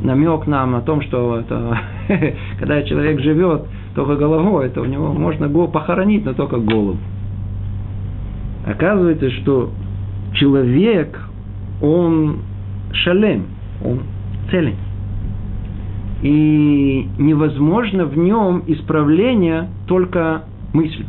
[0.01, 1.79] Намек нам о том, что это,
[2.59, 3.63] когда человек живет
[3.95, 6.97] только головой, это у него можно похоронить, но только голову.
[8.65, 9.71] Оказывается, что
[10.33, 11.19] человек,
[11.81, 12.39] он
[12.93, 13.45] шалем,
[13.83, 14.01] он
[14.51, 14.75] целен
[16.23, 21.05] и невозможно в нем исправление только мыслью.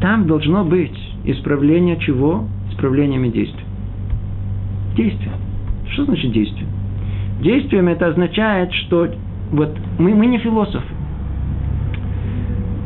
[0.00, 2.44] Там должно быть исправление чего?
[2.70, 3.64] Исправлениями действий.
[4.96, 5.32] Действия.
[5.92, 6.66] Что значит действие?
[7.40, 9.08] Действием это означает, что
[9.52, 10.86] вот мы, мы не философы.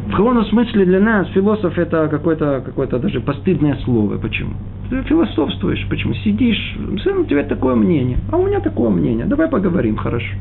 [0.09, 4.18] В каком смысле для нас философ это какое-то какое даже постыдное слово.
[4.18, 4.55] Почему?
[4.90, 5.87] Ты философствуешь.
[5.88, 6.14] Почему?
[6.14, 9.25] Сидишь, сын, у тебя такое мнение, а у меня такое мнение.
[9.27, 10.35] Давай поговорим, хорошо.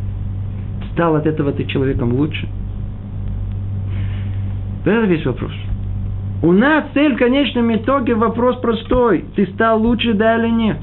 [0.93, 2.47] Стал от этого ты человеком лучше?
[4.85, 5.51] Это весь вопрос.
[6.41, 9.25] У нас цель в конечном итоге вопрос простой.
[9.35, 10.77] Ты стал лучше, да или нет?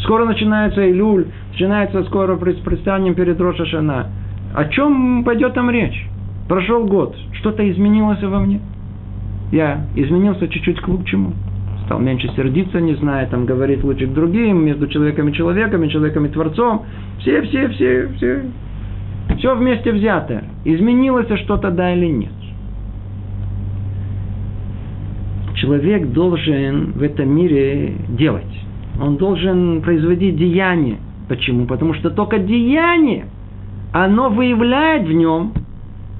[0.00, 4.06] Скоро начинается Илюль, начинается скоро предстание перед Рошашана.
[4.54, 6.06] О чем пойдет там речь?
[6.48, 8.60] Прошел год, что-то изменилось во мне.
[9.52, 11.34] Я изменился чуть-чуть к лучшему
[11.92, 15.90] стал меньше сердиться, не знаю, там говорит лучше к другим, между человеком и человеком, и
[15.90, 16.86] человеком и Творцом.
[17.18, 18.42] Все, все, все, все.
[19.36, 20.44] Все вместе взятое.
[20.64, 22.32] Изменилось что-то, да или нет.
[25.62, 28.52] Человек должен в этом мире делать.
[29.00, 30.98] Он должен производить деяние.
[31.28, 31.66] Почему?
[31.66, 33.26] Потому что только деяние,
[33.92, 35.52] оно выявляет в нем,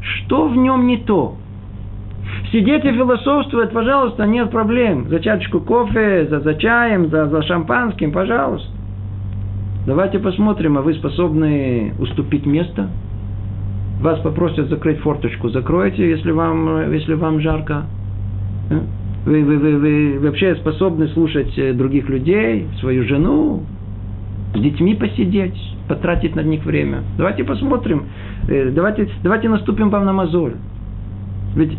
[0.00, 1.34] что в нем не то.
[2.52, 5.08] Сидеть и философствовать, пожалуйста, нет проблем.
[5.08, 8.70] За чашечку кофе, за, за чаем, за, за шампанским, пожалуйста.
[9.88, 12.90] Давайте посмотрим, а вы способны уступить место?
[14.00, 17.86] Вас попросят закрыть форточку, закройте, если вам, если вам жарко.
[19.24, 23.62] Вы, вы, вы, вы вообще способны слушать э, других людей, свою жену,
[24.54, 25.54] с детьми посидеть,
[25.88, 27.02] потратить на них время.
[27.16, 28.06] Давайте посмотрим,
[28.48, 30.54] э, давайте, давайте наступим вам на мозоль.
[31.54, 31.76] Ведь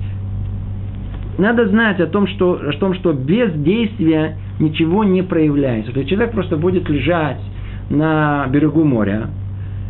[1.38, 5.92] надо знать о том, что, о том, что без действия ничего не проявляется.
[5.92, 7.42] То есть человек просто будет лежать
[7.90, 9.30] на берегу моря,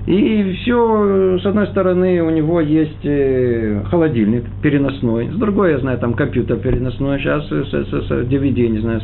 [0.06, 5.98] и все, с одной стороны, у него есть э, холодильник переносной, с другой, я знаю,
[6.00, 9.02] там компьютер переносной, сейчас с, с, с DVD, не знаю,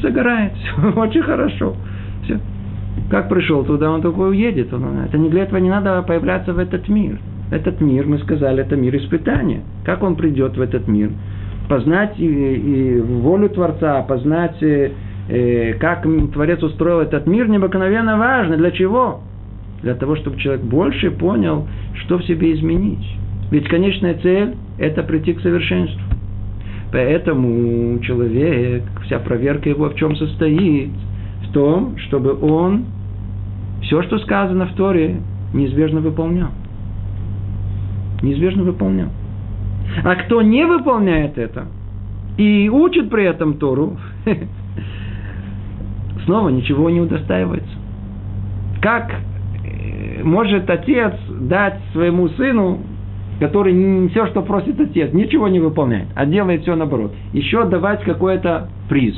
[0.00, 0.52] загорает,
[0.96, 1.76] очень хорошо.
[2.24, 2.38] Все.
[3.10, 4.72] Как пришел туда, он такой уедет.
[4.72, 7.18] Он, это не для этого не надо появляться в этот мир.
[7.50, 9.62] Этот мир, мы сказали, это мир испытания.
[9.84, 11.10] Как он придет в этот мир?
[11.68, 14.90] познать и, и волю Творца, познать э,
[15.28, 16.02] э, как
[16.32, 18.56] Творец устроил этот мир, необыкновенно важно.
[18.56, 19.20] Для чего?
[19.82, 23.04] Для того, чтобы человек больше понял, что в себе изменить.
[23.50, 26.00] Ведь конечная цель– это прийти к совершенству.
[26.92, 30.90] Поэтому человек, вся проверка его в чем состоит?
[31.48, 32.84] В том, чтобы он
[33.82, 35.16] все, что сказано в Торе,
[35.52, 36.50] неизбежно выполнял.
[38.22, 39.08] Неизбежно выполнял.
[40.04, 41.66] А кто не выполняет это
[42.36, 43.98] и учит при этом Тору,
[46.24, 47.74] снова ничего не удостаивается.
[48.80, 49.12] Как
[50.22, 52.80] может отец дать своему сыну,
[53.40, 58.02] который не все, что просит отец, ничего не выполняет, а делает все наоборот, еще давать
[58.04, 59.16] какой-то приз.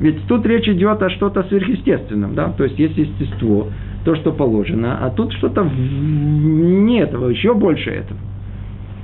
[0.00, 3.68] Ведь тут речь идет о что-то сверхъестественном, да, то есть есть естество,
[4.04, 8.18] то, что положено, а тут что-то нет, еще больше этого.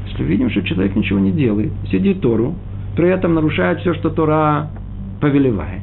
[0.08, 2.54] Если видим, что человек ничего не делает, сидит Тору,
[2.96, 4.70] при этом нарушает все, что Тора
[5.20, 5.82] повелевает.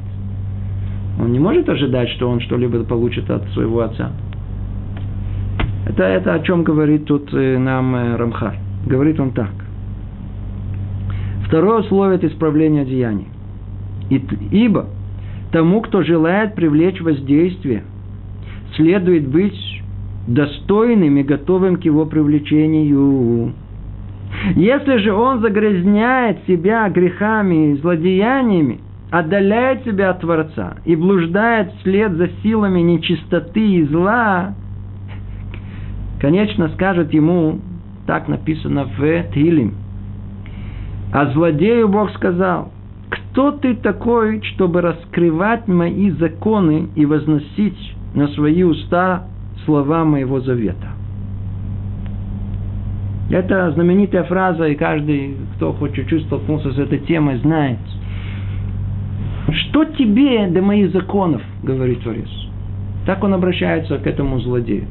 [1.18, 4.10] Он не может ожидать, что он что-либо получит от своего отца.
[5.86, 8.56] Это, это о чем говорит тут э, нам э, Рамхар.
[8.86, 9.52] Говорит он так.
[11.46, 13.28] Второе условие– это исправление деяний.
[14.50, 14.86] Ибо
[15.52, 17.84] тому, кто желает привлечь воздействие,
[18.74, 19.56] следует быть
[20.26, 23.52] достойным и готовым к его привлечению.
[24.56, 28.80] Если же он загрязняет себя грехами и злодеяниями,
[29.12, 34.54] отдаляет себя от Творца и блуждает вслед за силами нечистоты и зла,
[36.20, 37.60] конечно, скажет ему,
[38.06, 39.74] так написано в Тилим.
[41.12, 42.72] А злодею Бог сказал,
[43.08, 49.24] кто ты такой, чтобы раскрывать мои законы и возносить на свои уста
[49.64, 50.88] слова моего завета?
[53.30, 57.78] Это знаменитая фраза, и каждый, кто хоть чуть-чуть столкнулся с этой темой, знает–
[59.52, 62.28] что тебе до моих законов, говорит Творец.
[63.04, 64.86] Так он обращается к этому злодею.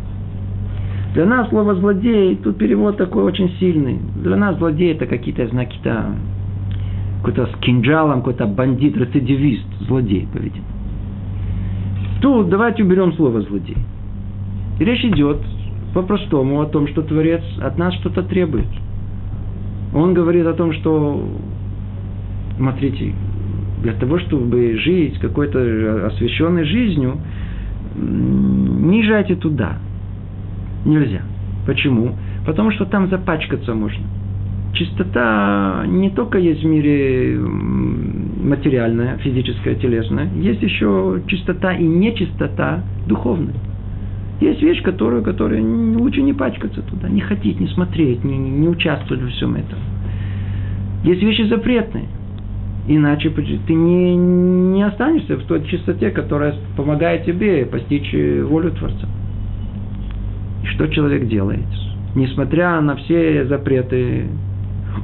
[1.15, 3.99] Для нас слово злодей, тут перевод такой очень сильный.
[4.21, 6.13] Для нас злодей это какие-то знаки, то
[7.19, 10.67] какой-то с кинжалом, какой-то бандит, рецидивист, злодей, по-видимому.
[12.21, 13.77] Тут давайте уберем слово злодей.
[14.77, 15.37] И речь идет
[15.93, 18.67] по-простому о том, что Творец от нас что-то требует.
[19.93, 21.23] Он говорит о том, что,
[22.57, 23.13] смотрите,
[23.83, 27.19] для того, чтобы жить какой-то освященной жизнью,
[27.95, 29.77] не езжайте туда.
[30.85, 31.21] Нельзя.
[31.65, 32.15] Почему?
[32.45, 34.05] Потому что там запачкаться можно.
[34.73, 43.55] Чистота не только есть в мире материальная, физическая, телесная, есть еще чистота и нечистота духовная.
[44.41, 49.23] Есть вещь, которую, которую лучше не пачкаться туда, не ходить, не смотреть, не, не участвовать
[49.23, 49.79] во всем этом.
[51.03, 52.05] Есть вещи запретные.
[52.87, 59.07] Иначе ты не, не останешься в той чистоте, которая помогает тебе постичь волю Творца.
[60.73, 61.65] Что человек делает?
[62.15, 64.27] Несмотря на все запреты,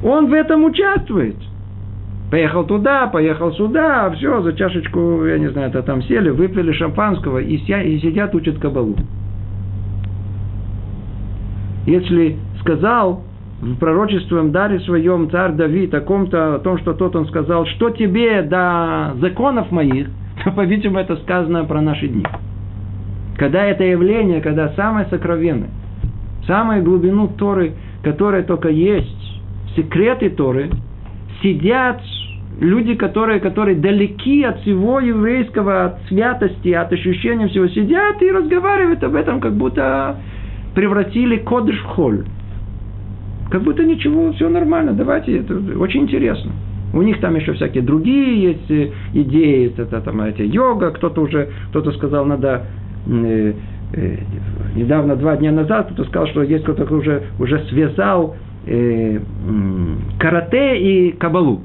[0.02, 1.36] он в этом участвует.
[2.30, 7.38] Поехал туда, поехал сюда, все, за чашечку, я не знаю, это там сели, выпили шампанского
[7.38, 8.96] и, и сидят, учат кабалу.
[11.84, 13.24] Если сказал,
[13.60, 17.90] в пророчеством даре своем царь Давид о ком-то, о том, что тот он сказал, что
[17.90, 20.08] тебе до законов моих,
[20.44, 22.24] то, по-видимому, это сказано про наши дни.
[23.42, 25.70] Когда это явление, когда самое сокровенное,
[26.46, 27.72] самую глубину Торы,
[28.04, 29.42] которая только есть,
[29.74, 30.70] секреты Торы,
[31.42, 32.00] сидят
[32.60, 39.02] люди, которые, которые далеки от всего еврейского, от святости, от ощущения всего, сидят и разговаривают
[39.02, 40.18] об этом, как будто
[40.76, 42.24] превратили кодыш в холь.
[43.50, 46.52] Как будто ничего, все нормально, давайте, это очень интересно.
[46.94, 51.48] У них там еще всякие другие есть э, идеи, это там эти йога, кто-то уже,
[51.70, 52.66] кто-то сказал, надо
[53.06, 58.36] недавно, два дня назад, кто-то сказал, что есть кто-то уже, уже связал
[58.66, 59.20] э,
[60.18, 61.60] карате и кабалу.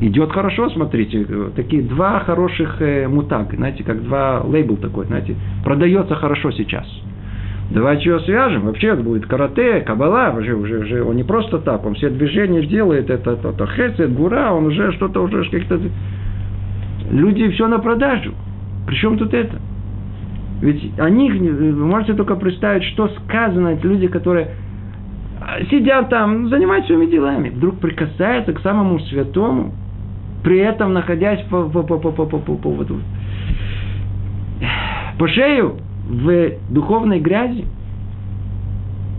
[0.00, 6.14] Идет хорошо, смотрите, такие два хороших э, мутаг, знаете, как два лейбл такой, знаете, продается
[6.14, 6.86] хорошо сейчас–
[7.70, 8.66] Давайте его свяжем.
[8.66, 12.64] Вообще это будет карате, кабала, уже, уже, уже, он не просто так, он все движения
[12.64, 15.80] делает, это, это, это хесед, гура, он уже что-то уже каких-то...
[17.10, 18.34] Люди все на продажу.
[18.86, 19.58] Причем тут это?
[20.60, 24.48] Ведь они, вы можете только представить, что сказано, эти люди, которые
[25.70, 29.72] сидят там, занимаются своими делами, вдруг прикасаются к самому святому,
[30.42, 32.84] при этом находясь по, по, по, по, по, по, по, по,
[35.18, 35.76] по шею,
[36.08, 37.64] в духовной грязи.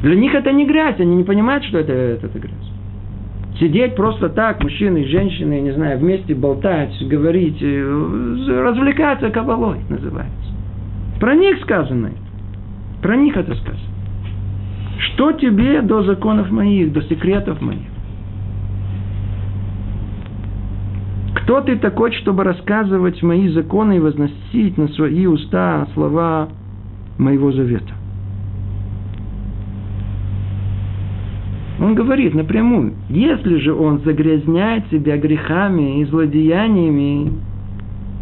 [0.01, 2.53] Для них это не грязь, они не понимают, что это, это, это грязь.
[3.59, 10.56] Сидеть просто так, мужчины и женщины, не знаю, вместе болтать, говорить, э, развлекаться кабалой называется.
[11.19, 12.11] Про них сказано.
[13.01, 13.81] Про них это сказано.
[14.99, 17.87] Что тебе до законов моих, до секретов моих?
[21.35, 26.49] Кто ты такой, чтобы рассказывать мои законы и возносить на свои уста слова
[27.17, 27.93] моего завета?
[31.79, 37.31] Он говорит напрямую, если же он загрязняет себя грехами и злодеяниями,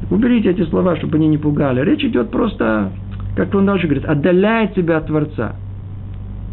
[0.10, 1.82] уберите эти слова, чтобы они не пугали.
[1.82, 2.92] Речь идет просто,
[3.36, 5.56] как он дальше говорит, отдаляет себя от Творца.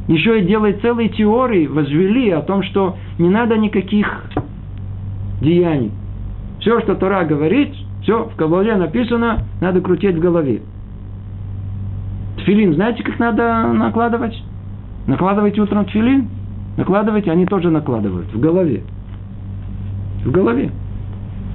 [0.08, 4.24] Еще и делает целые теории, возвели о том, что не надо никаких
[5.40, 5.92] деяний.
[6.60, 7.72] Все, что Тора говорит,
[8.02, 10.62] все в Кабале написано, надо крутить в голове.
[12.38, 14.42] Тфилин, знаете, как надо накладывать?
[15.06, 16.28] Накладывайте утром тфилин,
[16.76, 18.82] накладывайте, они тоже накладывают в голове.
[20.24, 20.70] В голове.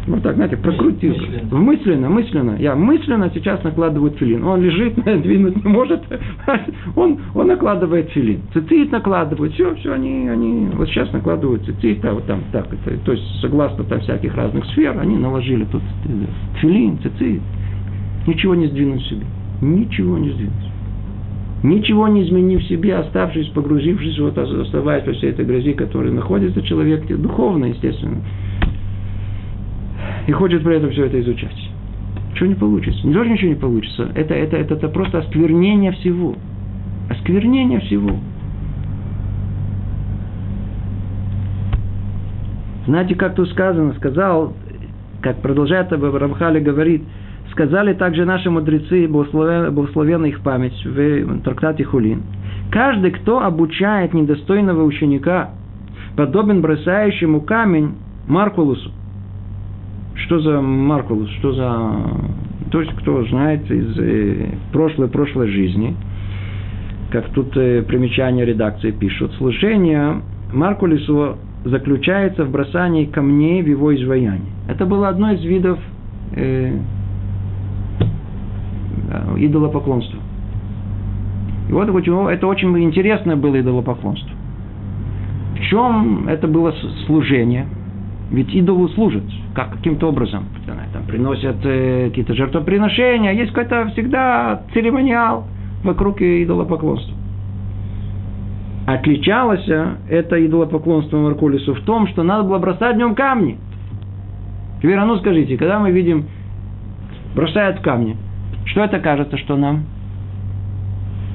[0.07, 1.15] Вот так, знаете, прокрутил.
[1.15, 1.59] Мысленно.
[1.59, 2.55] мысленно, мысленно.
[2.59, 4.43] Я мысленно сейчас накладываю филин.
[4.45, 6.01] Он лежит, двинуть не может.
[6.95, 8.39] Он, он накладывает филин.
[8.53, 9.53] Цицит накладывает.
[9.53, 12.67] Все, все, они, они вот сейчас накладывают цицит, а вот там так.
[12.71, 15.81] Это, то есть, согласно там всяких разных сфер, они наложили тут
[16.61, 17.41] филин, цицит.
[18.25, 19.25] Ничего не сдвинуть себе.
[19.61, 20.53] Ничего не сдвинуть.
[21.63, 27.05] Ничего не изменив себе, оставшись, погрузившись, вот оставаясь во всей этой грязи, которой находится человек,
[27.07, 28.21] духовно, естественно
[30.27, 31.55] и хочет при этом все это изучать.
[32.31, 33.07] Ничего не получится.
[33.07, 34.11] Не тоже ничего не получится.
[34.13, 36.35] Это, это, это, это просто осквернение всего.
[37.09, 38.11] Осквернение всего.
[42.85, 44.53] Знаете, как тут сказано, сказал,
[45.21, 47.03] как продолжает Рамхали говорит,
[47.51, 52.23] сказали также наши мудрецы, благословенна их память в трактате Хулин.
[52.71, 55.51] Каждый, кто обучает недостойного ученика,
[56.15, 57.95] подобен бросающему камень
[58.27, 58.91] Маркулусу.
[60.25, 61.29] Что за Маркулус?
[61.39, 61.91] Что за...
[62.71, 65.95] То есть, кто знает из э, прошлой-прошлой жизни,
[67.11, 74.51] как тут э, примечание редакции пишут, служение Маркулису заключается в бросании камней в его изваяние.
[74.67, 75.79] Это было одно из видов
[76.35, 76.77] э,
[79.37, 80.19] идолопоклонства.
[81.69, 84.31] И вот это очень интересное было идолопоклонство.
[85.55, 86.73] В чем это было
[87.05, 87.67] служение?
[88.29, 89.23] Ведь идолу служат
[89.55, 90.45] как, каким-то образом.
[90.65, 93.31] Там приносят э, какие-то жертвоприношения.
[93.31, 95.45] Есть какой-то всегда церемониал
[95.83, 97.15] вокруг идолопоклонства.
[98.85, 99.67] Отличалось
[100.09, 103.57] это идолопоклонство Маркулису в том, что надо было бросать в нем камни.
[104.81, 106.25] Теперь, а ну скажите, когда мы видим,
[107.35, 108.15] бросают камни,
[108.65, 109.85] что это кажется, что нам?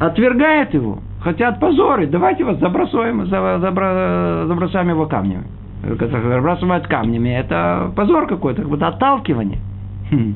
[0.00, 5.44] Отвергает его, хотят позорить, давайте вас забросаем, забросаем его камнями
[5.82, 9.58] разбрасывают камнями, это позор какой-то, как будто отталкивание.
[10.10, 10.34] Хм.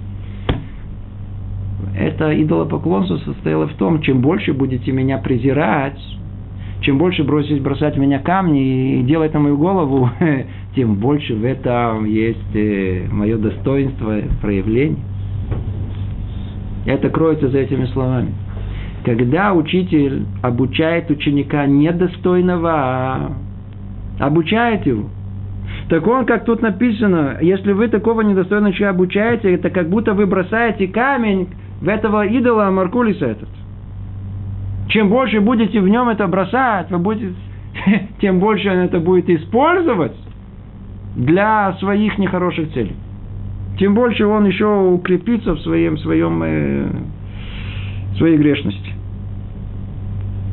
[1.96, 5.98] Это идолопоклонство состояло в том, чем больше будете меня презирать,
[6.80, 10.10] чем больше бросить бросать меня камни и делать на мою голову,
[10.74, 15.02] тем больше в этом есть э, мое достоинство, проявление.
[16.84, 18.34] Это кроется за этими словами.
[19.04, 23.32] Когда учитель обучает ученика недостойного,
[24.18, 25.04] обучает его,
[25.88, 30.26] так он, как тут написано, если вы такого недостойного человека обучаете, это как будто вы
[30.26, 31.48] бросаете камень
[31.80, 33.48] в этого идола Маркулиса этот.
[34.88, 37.34] Чем больше будете в нем это бросать, вы будете,
[38.20, 40.16] тем больше он это будет использовать
[41.14, 42.96] для своих нехороших целей.
[43.78, 46.86] Тем больше он еще укрепится в своем, своем, э,
[48.16, 48.92] своей грешности.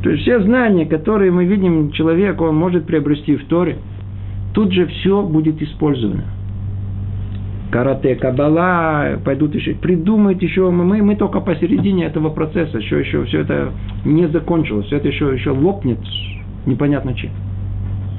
[0.02, 3.78] То есть все знания, которые мы видим человек, он может приобрести в Торе–
[4.54, 6.24] тут же все будет использовано.
[7.70, 13.40] Карате, кабала, пойдут еще, придумают еще, мы, мы только посередине этого процесса, еще, еще все
[13.40, 13.72] это
[14.04, 15.98] не закончилось, все это еще, еще лопнет,
[16.66, 17.30] непонятно чем.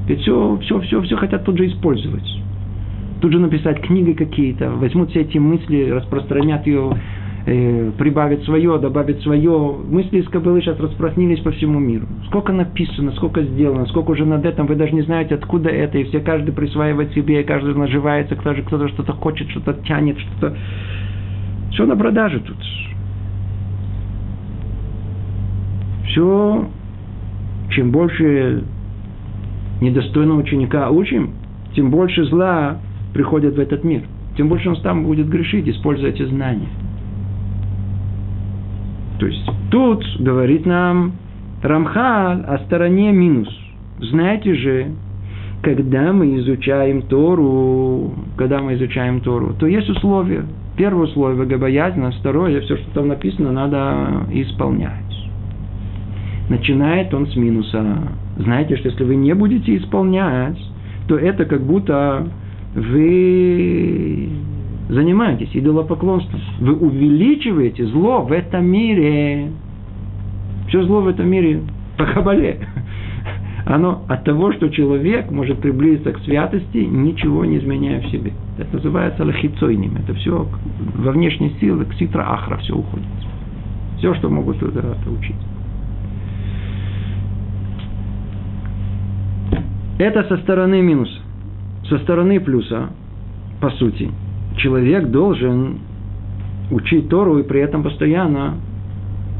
[0.08, 2.28] Ведь все, все, все, все хотят тут же использовать.
[3.22, 6.92] Тут же написать книги какие-то, возьмут все эти мысли, распространят ее
[7.46, 9.76] э, прибавит свое, добавит свое.
[9.88, 12.08] Мысли из кобылы сейчас распространились по всему миру.
[12.28, 16.04] Сколько написано, сколько сделано, сколько уже над этим, вы даже не знаете, откуда это, и
[16.06, 20.58] все каждый присваивает себе, и каждый наживается, кто-то, кто-то что-то хочет, что-то тянет, что-то...
[21.72, 22.58] Все на продаже тут.
[26.08, 26.70] Все,
[27.72, 28.64] чем больше
[29.82, 31.34] недостойного ученика учим,
[31.76, 32.78] тем больше зла
[33.14, 34.04] приходит в этот мир.
[34.38, 36.70] Тем больше он там будет грешить, используя эти знания.
[39.20, 41.14] То есть тут говорит нам
[41.62, 43.50] Рамхал о стороне минус.
[44.00, 44.88] Знаете же,
[45.64, 50.46] когда мы изучаем Тору, когда мы изучаем Тору, то есть условия.
[50.78, 54.92] Первое условие– богобоязненность, второе– все, что там написано, надо исполнять.
[56.50, 57.98] Начинает он с минуса.
[58.38, 60.60] Знаете, что если вы не будете исполнять,
[61.08, 62.28] то это как будто
[62.76, 64.30] вы
[64.90, 66.40] занимаетесь идолопоклонством.
[66.60, 69.52] Вы увеличиваете зло в этом мире.
[70.68, 71.62] Все зло в этом мире
[71.98, 72.60] по кабале.
[73.66, 78.34] Оно от того, что человек может приблизиться к святости, ничего не изменяя в себе.
[78.60, 79.98] Это называется лохицойним.
[79.98, 80.48] Это все
[80.98, 83.08] во внешней силы, к ситра ахра все уходит.
[83.98, 85.36] Все, что могут туда учить.
[89.98, 91.20] Это со стороны минуса.
[91.90, 92.90] Со стороны плюса,
[93.62, 94.12] по сути,
[94.58, 95.80] человек должен
[96.72, 98.56] учить Тору и при этом постоянно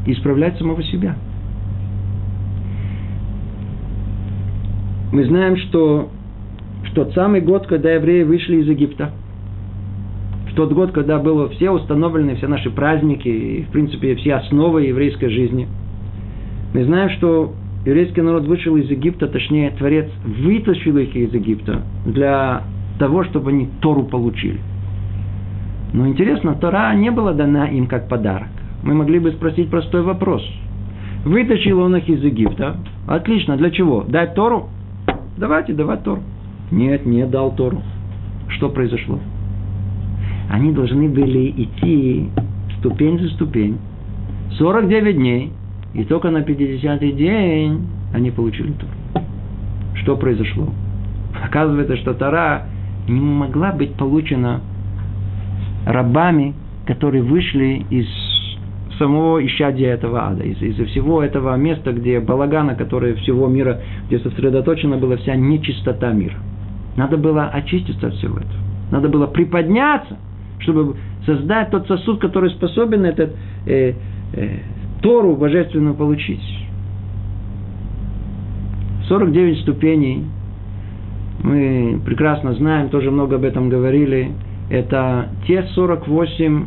[0.06, 1.16] исправлять самого себя.
[5.12, 6.10] Мы знаем, что
[6.84, 9.12] в тот самый год, когда евреи вышли из Египта,
[10.50, 14.84] в тот год, когда было все установлены, все наши праздники и, в принципе, все основы
[14.86, 15.68] еврейской жизни,
[16.74, 17.54] мы знаем, что
[17.84, 22.64] еврейский народ вышел из Египта, точнее, Творец вытащил их из Египта для
[22.98, 24.60] того, чтобы они Тору получили.
[25.96, 28.48] Но интересно, Тора не была дана им как подарок.
[28.82, 30.46] Мы могли бы спросить простой вопрос.
[31.24, 32.76] Вытащил он их из Египта.
[33.08, 34.02] Отлично, для чего?
[34.02, 34.68] Дать Тору?
[35.38, 36.22] Давайте давать Тору.
[36.70, 37.80] Нет, не дал Тору.
[38.48, 39.18] Что произошло?
[40.50, 42.28] Они должны были идти
[42.78, 43.78] ступень за ступень.
[44.58, 45.52] 49 дней–
[45.94, 49.24] и только на 50-й день они получили Тору.
[49.94, 50.68] Что произошло?
[51.42, 52.64] Оказывается, что Тора
[53.08, 54.60] не могла быть получена
[55.86, 56.54] рабами,
[56.86, 58.06] которые вышли из
[58.98, 64.18] самого исчадия этого ада, из, из всего этого места, где балагана, который всего мира, где
[64.18, 66.36] сосредоточена была вся нечистота мира.
[66.96, 68.62] Надо было очиститься от всего этого.
[68.90, 70.16] Надо было приподняться,
[70.60, 73.34] чтобы создать тот сосуд, который способен этот
[73.66, 73.92] э,
[74.32, 74.48] э,
[75.02, 76.42] Тору божественную получить.
[79.08, 80.24] 49 ступеней.
[81.42, 84.32] Мы прекрасно знаем, тоже много об этом говорили.
[84.68, 86.66] Это те 48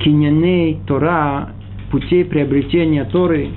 [0.00, 1.50] киняней Тора,
[1.90, 3.50] путей приобретения Торы.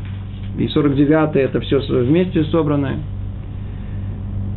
[0.57, 2.99] И 49 это все вместе собранное,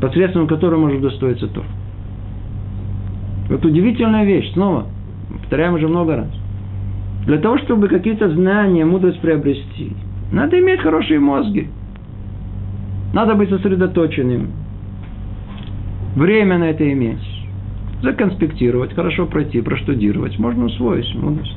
[0.01, 1.65] посредством которого может достоиться Тор.
[3.49, 4.87] Вот удивительная вещь, снова,
[5.41, 6.29] повторяем уже много раз.
[7.27, 9.93] Для того, чтобы какие-то знания, мудрость приобрести,
[10.33, 11.69] надо иметь хорошие мозги.
[13.13, 14.51] Надо быть сосредоточенным.
[16.15, 17.19] Время на это иметь.
[18.03, 20.39] Законспектировать, хорошо пройти, проштудировать.
[20.39, 21.57] Можно усвоить мудрость.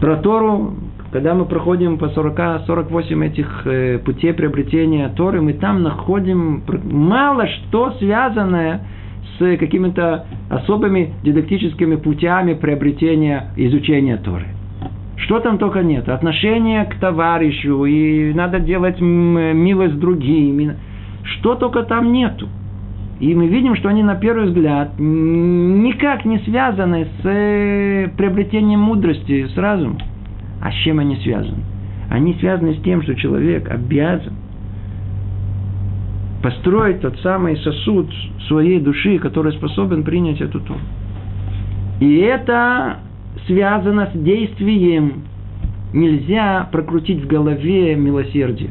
[0.00, 0.74] Про Тору,
[1.12, 7.92] когда мы проходим по 40-48 этих э, путей приобретения Торы, мы там находим мало что
[7.98, 8.86] связанное
[9.38, 14.46] с какими-то особыми дидактическими путями приобретения, изучения Торы.
[15.16, 16.08] Что там только нет.
[16.08, 20.72] Отношение к товарищу, и надо делать милость другим.
[21.24, 22.48] Что только там нету.
[23.20, 29.46] И мы видим, что они на первый взгляд никак не связаны с э, приобретением мудрости,
[29.46, 29.98] с разумом.
[30.62, 31.62] А с чем они связаны?
[32.08, 34.32] Они связаны с тем, что человек обязан
[36.42, 38.10] построить тот самый сосуд
[38.48, 40.80] своей души, который способен принять эту Тору.
[42.00, 43.00] И это
[43.46, 45.24] связано с действием.
[45.92, 48.70] Нельзя прокрутить в голове милосердие.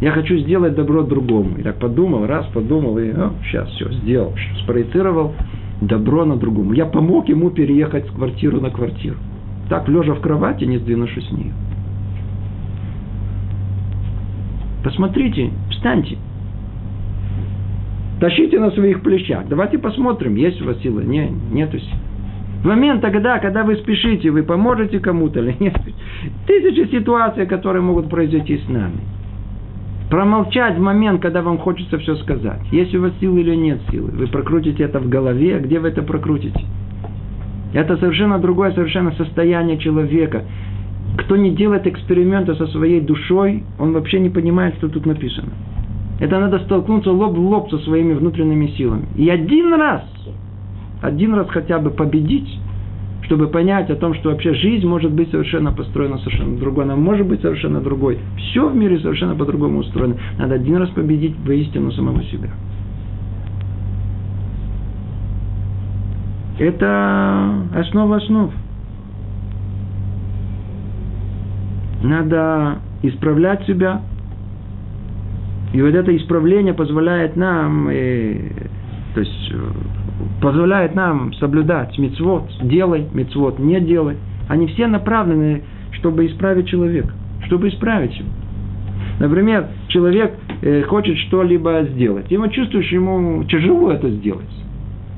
[0.00, 1.56] Я хочу сделать добро другому.
[1.58, 4.32] И так подумал, раз подумал, и о, сейчас все сделал,
[4.62, 5.34] спроецировал
[5.80, 6.72] добро на другому.
[6.72, 9.16] Я помог ему переехать с квартиры на квартиру.
[9.68, 11.52] Так, лежа в кровати, не сдвинувшись с нее.
[14.84, 16.16] Посмотрите, встаньте.
[18.20, 19.46] Тащите на своих плечах.
[19.48, 21.00] Давайте посмотрим, есть у вас сила.
[21.00, 21.98] Не, нету силы.
[22.62, 25.80] В момент тогда, когда вы спешите, вы поможете кому-то или нет.
[26.46, 29.00] Тысячи ситуаций, которые могут произойти с нами.
[30.10, 32.60] Промолчать в момент, когда вам хочется все сказать.
[32.72, 34.10] Есть у вас силы или нет силы.
[34.10, 36.64] Вы прокрутите это в голове, а где вы это прокрутите?
[37.74, 40.44] Это совершенно другое совершенно состояние человека.
[41.18, 45.50] Кто не делает эксперимента со своей душой, он вообще не понимает, что тут написано.
[46.20, 49.06] Это надо столкнуться лоб в лоб со своими внутренними силами.
[49.14, 50.02] И один раз,
[51.02, 52.58] один раз хотя бы победить,
[53.28, 57.26] чтобы понять о том, что вообще жизнь может быть совершенно построена совершенно другой, она может
[57.26, 58.18] быть совершенно другой.
[58.38, 60.16] Все в мире совершенно по-другому устроено.
[60.38, 62.48] Надо один раз победить воистину самого себя.
[66.58, 68.50] Это основа основ.
[72.02, 74.00] Надо исправлять себя,
[75.74, 78.38] И вот это исправление позволяет нам, э,
[79.12, 79.97] то есть, э,
[80.40, 84.16] позволяет нам соблюдать мецвод, делай, мецвод, не делай.
[84.48, 85.62] Они все направлены,
[85.92, 87.12] чтобы исправить человека,
[87.46, 88.28] чтобы исправить его.
[89.20, 92.30] Например, человек э, хочет что-либо сделать.
[92.30, 94.46] Ему чувствуешь, ему тяжело это сделать.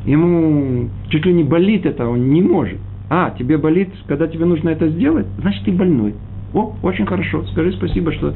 [0.06, 2.78] Ему чуть ли не болит это, он не может.
[3.10, 6.14] А, тебе болит, когда тебе нужно это сделать, значит ты больной.
[6.54, 7.44] О, очень хорошо.
[7.52, 8.34] Скажи спасибо, что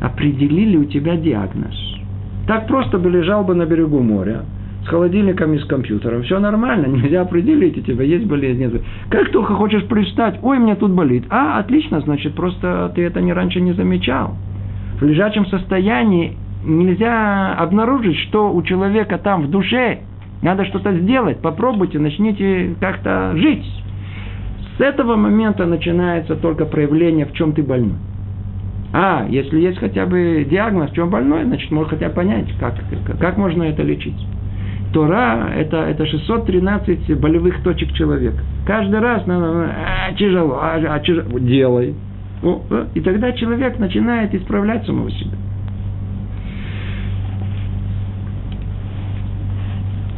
[0.00, 1.74] определили у тебя диагноз.
[2.46, 4.44] Так просто бы лежал бы на берегу моря,
[4.84, 6.22] с холодильником и с компьютером.
[6.22, 8.60] Все нормально, нельзя определить, у тебя есть болезнь.
[8.60, 8.82] Нет.
[9.10, 11.24] Как только хочешь пристать, ой, мне тут болит.
[11.30, 14.36] А, отлично, значит, просто ты это не раньше не замечал.
[15.00, 20.00] В лежачем состоянии нельзя обнаружить, что у человека там в душе
[20.42, 21.38] надо что-то сделать.
[21.40, 23.64] Попробуйте, начните как-то жить.
[24.76, 27.96] С этого момента начинается только проявление, в чем ты больной.
[28.92, 32.74] А, если есть хотя бы диагноз, в чем больной, значит, можно хотя бы понять, как,
[33.18, 34.14] как можно это лечить.
[34.94, 38.38] Тора– это, это 613 болевых точек человека.
[38.66, 41.94] Каждый раз надо, а, тяжело, а, а тяжело, делай.
[42.42, 42.62] О,
[42.94, 45.36] и тогда человек начинает исправлять самого себя.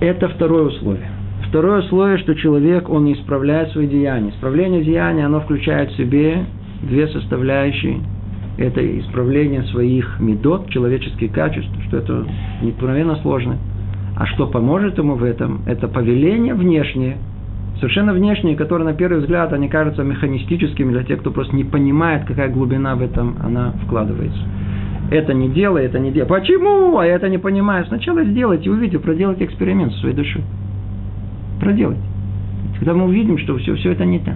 [0.01, 1.09] Это второе условие.
[1.49, 4.31] Второе условие, что человек, он исправляет свои деяния.
[4.31, 6.45] Исправление деяния, оно включает в себе
[6.83, 8.01] две составляющие–
[8.59, 12.27] это исправление своих медот, человеческих качеств, что это
[12.63, 13.59] необыкновенно сложно.
[14.17, 15.61] А что поможет ему в этом?
[15.67, 17.19] Это повеление внешнее,
[17.77, 22.25] совершенно внешнее, которое на первый взгляд они кажутся механистическими для тех, кто просто не понимает,
[22.25, 24.41] какая глубина в этом она вкладывается.
[25.11, 26.27] Это не делай, это не делай.
[26.27, 26.99] Почему?
[26.99, 27.85] А это не понимаю.
[27.87, 30.43] Сначала сделайте, увидите, проделайте эксперимент со своей душой.
[31.61, 32.03] Проделайте.
[32.79, 34.35] Когда мы увидим, что все, все это не так.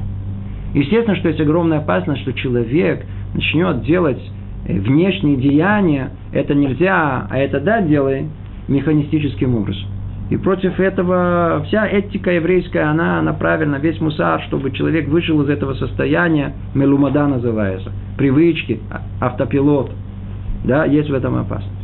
[0.74, 3.04] Естественно, что есть огромная опасность, что человек–
[3.34, 4.20] начнет делать
[4.66, 8.26] э, внешние деяния, это нельзя, а это да, делай
[8.70, 9.88] механистическим образом.
[10.30, 15.74] И против этого вся этика еврейская, она направлена, весь мусар, чтобы человек вышел из этого
[15.74, 19.90] состояния, мелумада называется, привычки, а, автопилот.
[20.64, 21.74] Да, есть в этом опасность.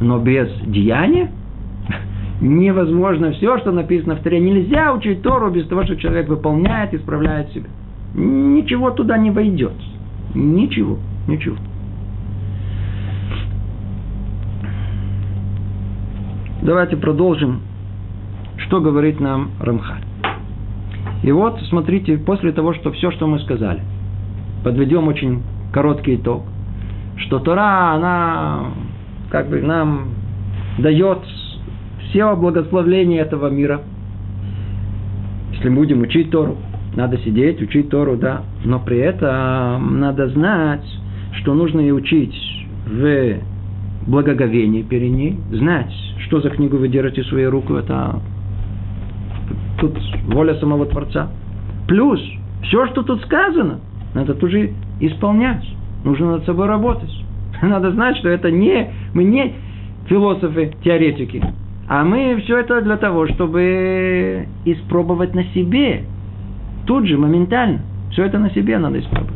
[0.00, 1.30] Но без деяния
[2.40, 4.40] невозможно все, что написано в Торе.
[4.40, 7.66] Нельзя учить Тору без того, что человек выполняет, исправляет себя.
[8.14, 9.74] Ничего туда не войдет.
[10.34, 11.56] Ничего, ничего.
[16.62, 17.60] Давайте продолжим,
[18.56, 20.02] что говорит нам Рамхаль.
[21.22, 23.80] И вот, смотрите, после того, что все, что мы сказали,
[24.64, 25.42] подведем очень
[25.72, 26.44] короткий итог,
[27.16, 28.70] что Тора, она
[29.30, 30.08] как бы нам
[30.78, 31.18] дает
[32.08, 33.82] все благословления этого мира.
[35.52, 36.56] Если мы будем учить Тору,
[36.96, 38.42] надо сидеть, учить Тору, да.
[38.64, 40.84] Но при этом надо знать,
[41.34, 42.34] что нужно и учить
[42.86, 43.38] в
[44.08, 45.92] благоговении перед ней, знать,
[46.26, 48.20] что за книгу вы держите в своей руку, это
[49.78, 49.96] тут
[50.26, 51.30] воля самого Творца.
[51.86, 52.20] Плюс,
[52.62, 53.80] все, что тут сказано,
[54.14, 55.64] надо тут же исполнять.
[56.04, 57.10] Нужно над собой работать.
[57.62, 59.54] Надо знать, что это не, мы не
[60.06, 61.42] философы, теоретики,
[61.88, 66.04] а мы все это для того, чтобы испробовать на себе
[66.88, 67.82] Тут же, моментально.
[68.10, 69.28] Все это на себе надо исправить.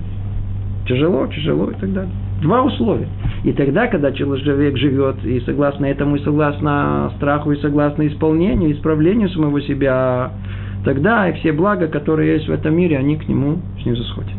[0.88, 2.10] Тяжело, тяжело и так далее.
[2.42, 3.08] Два условия.
[3.44, 9.28] И тогда, когда человек живет и согласно этому, и согласно страху, и согласно исполнению, исправлению
[9.28, 10.32] самого себя,
[10.84, 14.32] тогда и все блага, которые есть в этом мире, они к нему снизу сходят.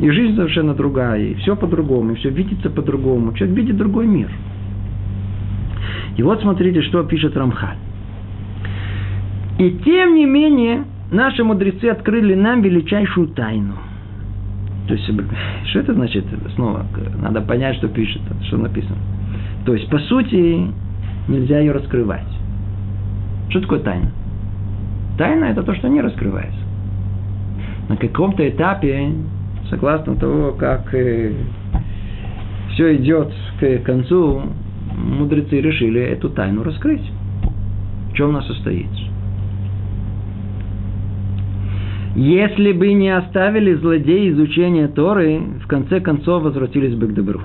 [0.00, 3.34] И жизнь совершенно другая, и все по-другому, и все видится по-другому.
[3.34, 4.30] Человек видит другой мир.
[6.16, 7.76] И вот смотрите, что пишет Рамхаль.
[9.58, 13.74] И тем не менее, наши мудрецы открыли нам величайшую тайну.
[14.86, 15.10] То есть,
[15.70, 16.24] что это значит?
[16.54, 16.86] Снова,
[17.20, 18.96] надо понять, что пишет, что написано.
[19.64, 20.68] То есть, по сути,
[21.28, 22.26] нельзя ее раскрывать.
[23.48, 24.10] Что такое тайна?
[25.18, 26.60] Тайна– это то, что не раскрывается.
[27.88, 29.12] На каком-то этапе,
[29.70, 31.32] согласно того, как э,
[32.74, 34.42] все идет к концу,
[34.96, 37.02] мудрецы решили эту тайну раскрыть.
[38.10, 38.88] В чем она состоит?
[42.16, 47.42] Если бы не оставили злодеи изучения Торы, в конце концов возвратились бы к добру.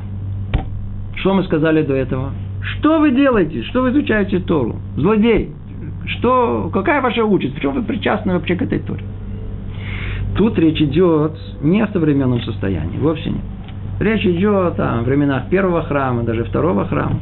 [1.17, 2.31] Что мы сказали до этого?
[2.61, 3.63] Что вы делаете?
[3.63, 4.77] Что вы изучаете Тору?
[4.95, 5.51] Злодей.
[6.05, 7.53] Что, какая ваша участь?
[7.53, 9.03] Почему вы причастны вообще к этой Торе?
[10.37, 13.41] Тут речь идет не о современном состоянии, вовсе нет.
[13.99, 17.19] Речь идет о временах первого храма, даже второго храма.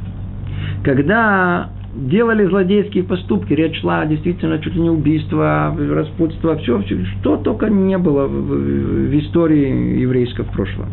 [0.84, 1.70] Когда
[2.08, 3.54] делали злодейские поступки.
[3.54, 8.32] Речь шла действительно чуть ли не убийство, распутство, все, все, что только не было в,
[8.32, 10.88] в, истории еврейского в прошлом.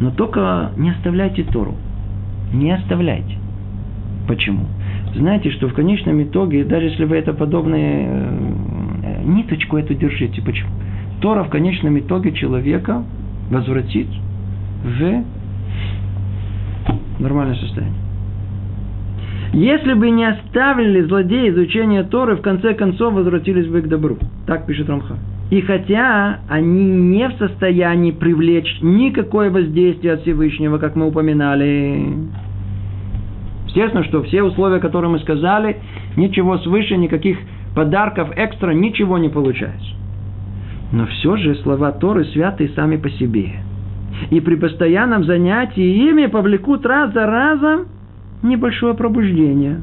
[0.00, 1.76] Но только не оставляйте Тору.
[2.52, 3.36] Не оставляйте.
[4.28, 4.66] Почему?
[5.14, 10.70] Знаете, что в конечном итоге, даже если вы это подобное э, ниточку эту держите, почему?
[11.20, 13.04] Тора в конечном итоге человека
[13.50, 14.08] возвратит
[14.84, 15.24] в
[17.20, 18.11] нормальное состояние.
[19.52, 24.16] Если бы не оставили злодеи изучения Торы, в конце концов возвратились бы к добру.
[24.46, 25.16] Так пишет Рамха.
[25.50, 32.14] И хотя они не в состоянии привлечь никакое воздействие от Всевышнего, как мы упоминали,
[33.66, 35.76] естественно, что все условия, которые мы сказали,
[36.16, 37.36] ничего свыше, никаких
[37.74, 39.90] подарков экстра, ничего не получается.
[40.92, 43.50] Но все же слова Торы святые сами по себе.
[44.30, 47.86] И при постоянном занятии ими повлекут раз за разом
[48.42, 49.82] небольшое пробуждение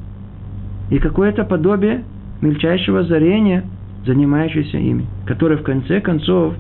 [0.90, 2.04] и какое-то подобие
[2.42, 3.64] мельчайшего озарения,
[4.06, 6.54] занимающееся ими, которое в конце концов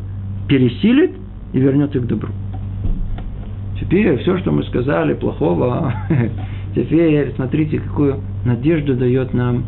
[0.47, 1.11] пересилит
[1.53, 2.29] и вернет их к добру.
[3.79, 5.93] Теперь все, что мы сказали плохого,
[6.75, 9.63] теперь смотрите, какую надежду дает нам,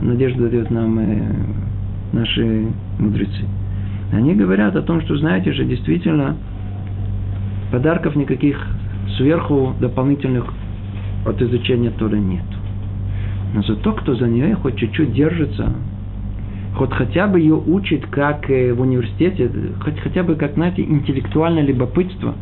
[0.00, 1.22] надежду дает нам э,
[2.12, 2.66] наши
[2.98, 3.44] мудрецы.
[4.12, 6.36] Они говорят о том, что, знаете же, действительно,
[7.70, 8.58] подарков никаких
[9.16, 10.44] сверху дополнительных
[11.24, 12.44] от изучения Торы нет.
[13.54, 15.72] Но зато, кто за нее хоть чуть-чуть держится,
[16.74, 19.50] хоть хотя бы ее учит, как э, в университете,
[19.80, 22.34] хоть хотя бы, как, знаете, интеллектуальное любопытство,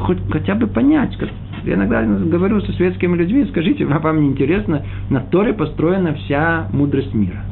[0.00, 1.16] хоть хотя бы понять.
[1.16, 1.28] Как,
[1.64, 7.14] я иногда говорю со светскими людьми, скажите, вам не интересно, на Торе построена вся мудрость
[7.14, 7.44] мира.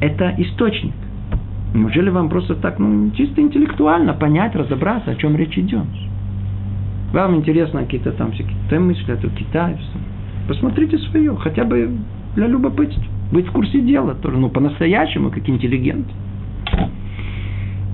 [0.00, 0.94] Это источник.
[1.74, 5.86] Неужели вам просто так, ну, чисто интеллектуально понять, разобраться, о чем речь идет?
[7.14, 9.76] Вам интересно какие-то там всякие мысли, а то Китай.
[10.48, 11.88] Посмотрите свое, хотя бы
[12.34, 13.04] для любопытства.
[13.30, 16.08] Быть в курсе дела тоже, ну, по-настоящему, как интеллигент.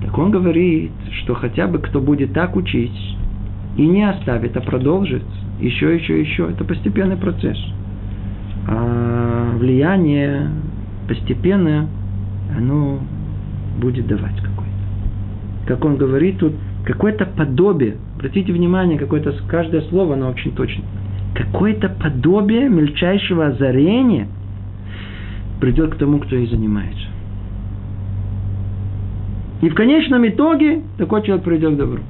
[0.01, 0.91] Так он говорит,
[1.21, 3.15] что хотя бы кто будет так учить
[3.77, 5.23] и не оставит, а продолжит,
[5.59, 7.59] еще, еще, еще, это постепенный процесс.
[8.67, 10.49] А влияние
[11.07, 11.87] постепенное,
[12.57, 12.97] оно
[13.79, 15.67] будет давать какое-то.
[15.67, 16.53] Как он говорит тут,
[16.85, 20.83] какое-то подобие Обратите внимание, какое-то каждое слово, оно очень точно.
[21.33, 24.27] Какое-то подобие мельчайшего озарения
[25.59, 27.07] придет к тому, кто и занимается.
[29.63, 32.01] И в конечном итоге такой человек придет к добру.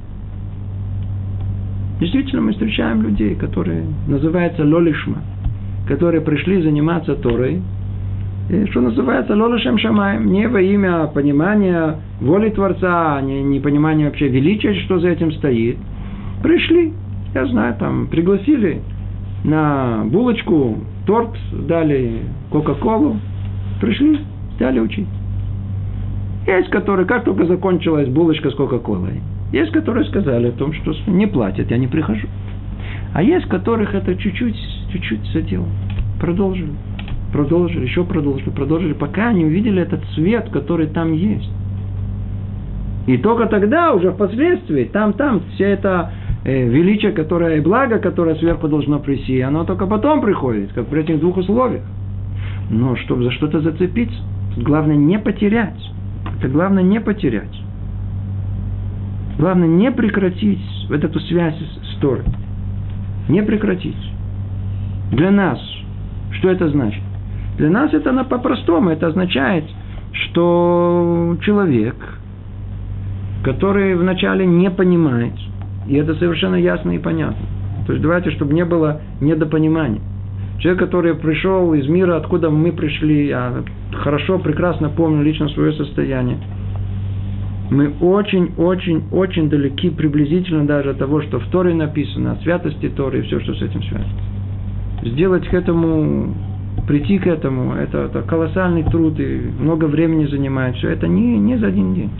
[1.98, 5.22] Действительно, мы встречаем людей, которые называются лолишма,
[5.88, 7.62] которые пришли заниматься Торой,
[8.70, 14.74] что называется, лолишем шамаем, не во имя понимания воли Творца, не, не понимания вообще величия,
[14.74, 15.76] что за этим стоит–
[16.42, 16.92] Пришли,
[17.34, 18.82] я знаю, там, пригласили
[19.44, 23.16] на булочку, торт дали, Кока-Колу.
[23.80, 24.18] Пришли,
[24.56, 25.06] стали учить.
[26.46, 29.20] Есть, которые, как только закончилась булочка с Кока-Колой,
[29.52, 32.26] есть, которые сказали о том, что не платят, я не прихожу.
[33.14, 34.56] А есть, которых это чуть-чуть,
[34.92, 35.66] чуть-чуть задело.
[36.20, 36.72] Продолжили,
[37.32, 41.50] продолжили, еще продолжили, продолжили, пока они увидели этот свет, который там есть.
[43.06, 46.12] И только тогда, уже впоследствии, там-там, вся эта
[46.44, 51.02] э, величие, которое и благо, которое сверху должно прийти, оно только потом приходит, как при
[51.02, 51.82] этих двух условиях.
[52.70, 54.16] Но чтобы за что-то зацепиться,
[54.56, 55.78] главное не потерять.
[56.38, 57.60] Это главное не потерять.
[59.38, 62.24] Главное не прекратить вот эту связь с Торой.
[63.28, 63.96] Не прекратить.
[65.10, 65.58] Для нас,
[66.32, 67.02] что это значит?
[67.62, 69.64] Для нас это по-простому, это означает,
[70.12, 71.94] что человек,
[73.42, 75.32] который вначале не понимает–
[75.86, 77.44] и это совершенно ясно и понятно.
[77.86, 80.00] То есть давайте, чтобы не было недопонимания.
[80.58, 83.52] Человек, который пришел из мира, откуда мы пришли, я
[83.92, 86.38] хорошо, прекрасно помню лично свое состояние.
[87.70, 92.88] Мы очень, очень, очень далеки, приблизительно даже от того, что в Торе написано, от святости
[92.90, 94.20] Торы и все, что с этим связано.
[95.02, 96.34] Сделать к этому,
[96.86, 100.76] прийти к этому, это, это колоссальный труд и много времени занимает.
[100.76, 102.10] Все это не, не за один день.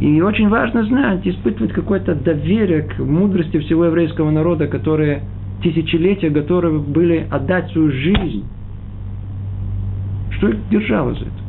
[0.00, 5.22] И очень важно знать, испытывать какое-то доверие к мудрости всего еврейского народа, которые
[5.62, 8.44] тысячелетия готовы были отдать свою жизнь.
[10.32, 11.46] Что их держало за это?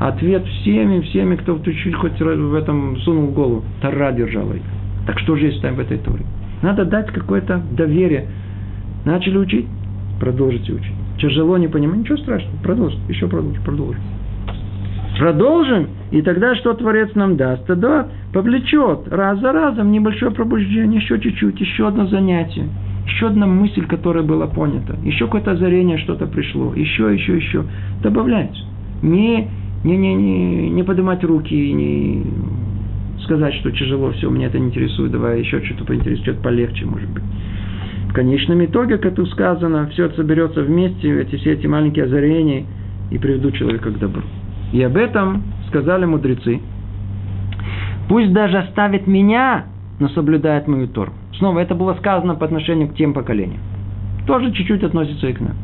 [0.00, 3.62] Ответ всеми, всеми, кто чуть-чуть хоть в этом сунул голову.
[3.80, 4.62] Тара держала их.
[5.06, 6.24] Так что же есть там в этой Торе?
[6.62, 8.26] Надо дать какое-то доверие.
[9.04, 9.66] Начали учить?
[10.20, 10.92] Продолжите учить.
[11.18, 12.56] Тяжело, не понимать, ничего страшного.
[12.62, 14.04] Продолжите, еще продолжите, продолжите.
[15.18, 17.66] Продолжим, и тогда что Творец нам даст?
[17.66, 22.68] Тогда повлечет раз за разом небольшое пробуждение, еще чуть-чуть, еще одно занятие,
[23.06, 27.64] еще одна мысль, которая была понята, еще какое-то озарение, что-то пришло, еще, еще, еще.
[28.02, 28.62] Добавляется.
[29.02, 29.48] Не,
[29.84, 32.24] не, не, не, не поднимать руки, не
[33.24, 37.10] сказать, что тяжело, все, меня это не интересует, давай еще что-то поинтересует, что-то полегче, может
[37.10, 37.24] быть.
[38.10, 42.64] В конечном итоге, как тут сказано, все это соберется вместе, эти, все эти маленькие озарения,
[43.08, 44.22] и приведут человека к добру.
[44.72, 46.60] И об этом сказали мудрецы.
[48.08, 49.66] Пусть даже оставит меня,
[50.00, 51.12] но соблюдает мою Тору.
[51.34, 53.60] Снова это было сказано по отношению к тем поколениям.
[54.26, 55.54] Тоже чуть-чуть относится и к нам.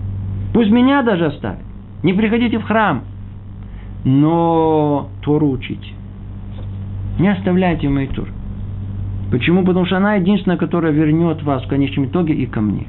[0.55, 1.65] Пусть меня даже оставит.
[2.05, 3.03] Не приходите в храм,
[4.05, 5.89] но Тору учите.
[7.19, 8.31] Не оставляйте мою Тору.
[9.31, 9.65] Почему?
[9.65, 12.87] Потому что она единственная, которая вернет вас в конечном итоге и ко мне.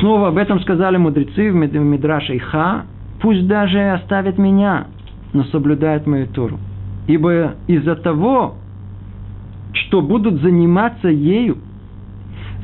[0.00, 2.84] Снова об этом сказали мудрецы в Мидраше Иха.
[3.20, 4.86] Пусть даже оставят меня,
[5.32, 6.58] но соблюдают мою Тору.
[7.06, 8.56] Ибо из-за того,
[9.72, 11.58] что будут заниматься ею,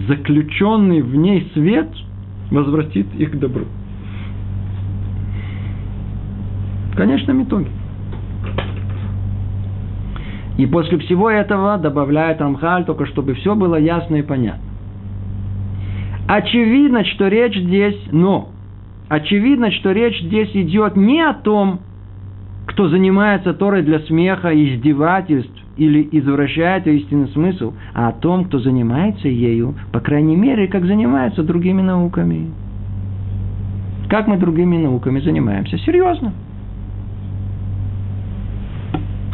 [0.09, 1.89] заключенный в ней свет
[2.51, 3.67] возвратит их к добру.
[6.93, 7.69] В конечном итоге.
[10.61, 14.61] И после всего этого добавляет Рамхаль, только чтобы все было ясно и понятно.
[16.29, 18.51] Очевидно, что речь здесь, но,
[19.09, 21.81] очевидно, что речь здесь идет не о том,
[22.67, 29.29] кто занимается Торой для смеха издевательств или извращает истинный смысл, а о том, кто занимается
[29.29, 32.51] ею, по крайней мере, как занимается другими науками.
[34.11, 35.79] Как мы другими науками занимаемся?
[35.79, 36.35] Серьезно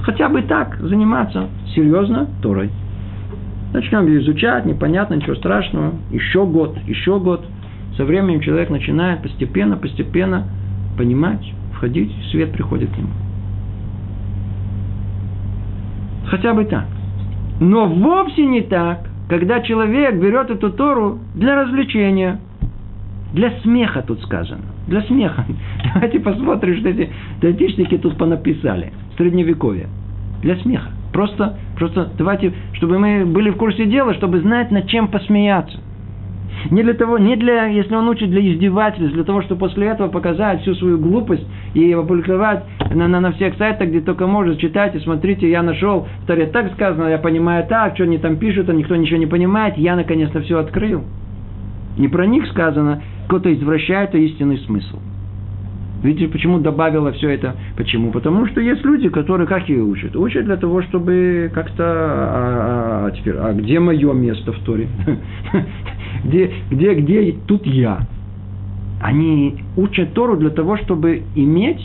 [0.06, 2.70] хотя бы так заниматься серьезно Торой.
[3.72, 5.94] Начнем ее изучать, непонятно, ничего страшного.
[6.12, 7.44] Еще год, еще год.
[7.96, 10.44] Со временем человек начинает постепенно, постепенно
[10.96, 11.44] понимать,
[11.74, 13.10] входить, свет приходит к нему.
[16.28, 16.86] Хотя бы так.
[17.60, 22.40] Но вовсе не так, когда человек берет эту Тору для развлечения.
[23.32, 24.75] Для смеха тут сказано.
[24.86, 25.44] Для смеха.
[25.94, 27.10] Давайте посмотрим, что эти
[27.40, 28.92] датичники тут понаписали.
[29.16, 29.88] Средневековье
[30.42, 30.90] для смеха.
[31.12, 35.78] Просто, просто давайте, чтобы мы были в курсе дела, чтобы знать, над чем посмеяться.
[36.70, 40.08] Не для того, не для, если он учит для издевательств, для того, чтобы после этого
[40.08, 42.64] показать всю свою глупость и опубликовать
[42.94, 46.72] на, на, на всех сайтах, где только может, читайте, смотрите, я нашел, в Таре так
[46.72, 50.40] сказано, я понимаю так, что они там пишут, а никто ничего не понимает, я наконец-то
[50.40, 51.04] все открыл.
[51.98, 54.98] Не про них сказано, кто-то извращает истинный смысл.
[56.02, 57.56] Видите, почему добавила все это?
[57.76, 58.12] Почему?
[58.12, 60.14] Потому что есть люди, которые как ее учат?
[60.14, 61.84] Учат для того, чтобы как-то...
[61.84, 64.88] А, а, а теперь, а где мое место в Торе?
[66.24, 68.06] где, где, где тут я?
[69.00, 71.82] Они учат Тору для того, чтобы иметь,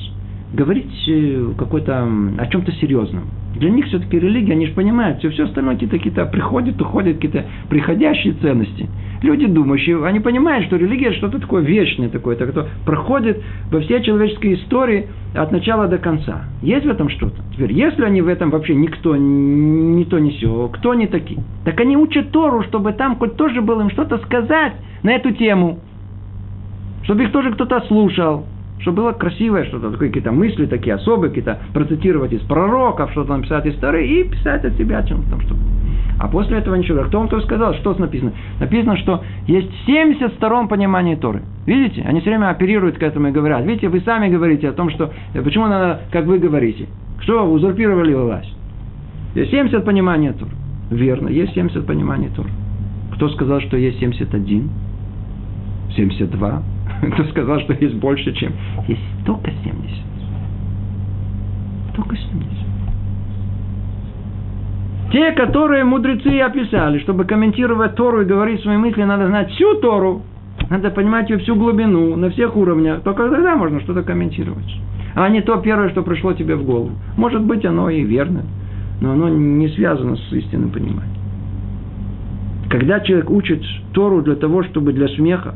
[0.53, 3.23] говорить э, какой-то, о чем-то серьезном.
[3.61, 7.45] Для них все-таки религия, они же понимают, все, все остальное какие-то, какие-то приходят, уходят, какие-то
[7.69, 8.89] приходящие ценности.
[9.21, 13.39] Люди думающие, они понимают, что религия что-то такое вечное такое, так что проходит
[13.69, 16.45] во всей человеческой истории от начала до конца.
[16.63, 17.39] Есть в этом что-то?
[17.53, 21.43] Теперь, если они в этом вообще никто, ни то, ни сё, кто они такие?
[21.63, 25.77] Так они учат Тору, чтобы там хоть тоже было им что-то сказать на эту тему.
[27.03, 28.47] Чтобы их тоже кто-то слушал
[28.81, 33.75] чтобы было красивое что-то, какие-то мысли такие особые, какие-то процитировать из пророков, что-то написать из
[33.75, 35.55] истории и писать от себя чем-то там что
[36.19, 37.03] А после этого ничего.
[37.03, 37.73] Кто вам то сказал?
[37.75, 38.33] Что написано?
[38.59, 41.43] Написано, что есть 70 сторон понимания Торы.
[41.65, 42.03] Видите?
[42.03, 43.65] Они все время оперируют к этому и говорят.
[43.65, 46.87] Видите, вы сами говорите о том, что почему надо, как вы говорите.
[47.21, 48.53] Что узурпировали власть?
[49.35, 50.51] Есть 70 понимания Торы.
[50.89, 52.49] Верно, есть 70 пониманий Торы.
[53.13, 54.69] Кто сказал, что есть 71?
[55.95, 56.63] 72?
[57.13, 58.53] Кто сказал, что есть больше, чем...
[58.87, 59.75] Есть только 70.
[61.95, 62.49] Только 70.
[65.11, 70.21] Те, которые мудрецы описали, чтобы комментировать Тору и говорить свои мысли, надо знать всю Тору,
[70.69, 73.01] надо понимать ее всю глубину, на всех уровнях.
[73.01, 74.79] Только тогда можно что-то комментировать.
[75.15, 76.91] А не то первое, что пришло тебе в голову.
[77.17, 78.43] Может быть, оно и верно,
[79.01, 81.17] но оно не связано с истинным пониманием.
[82.69, 85.55] Когда человек учит Тору для того, чтобы для смеха,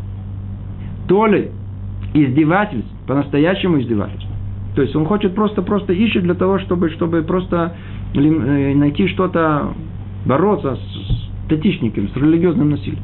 [1.08, 1.52] то ли
[2.14, 4.28] издевательств, по-настоящему издевательств.
[4.76, 7.76] То есть он хочет просто-просто ищет для того, чтобы, чтобы просто
[8.14, 9.74] э, найти что-то,
[10.26, 13.04] бороться с татичниками, с религиозным насилием.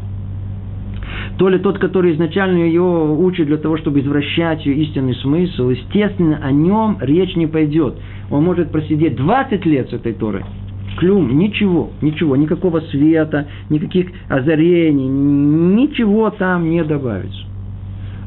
[1.38, 6.40] То ли тот, который изначально ее учит для того, чтобы извращать ее истинный смысл, естественно,
[6.44, 7.96] о нем речь не пойдет.
[8.30, 10.44] Он может просидеть 20 лет с этой Торой.
[10.98, 17.51] Клюм, ничего, ничего, никакого света, никаких озарений, ничего там не добавится.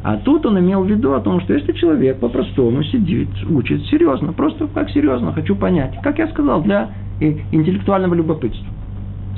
[0.04, 4.34] А тут он имел в виду о том, что если человек по-простому сидит, учит серьезно,
[4.34, 6.90] просто как серьезно, хочу понять, как я сказал, для
[7.20, 8.66] интеллектуального любопытства.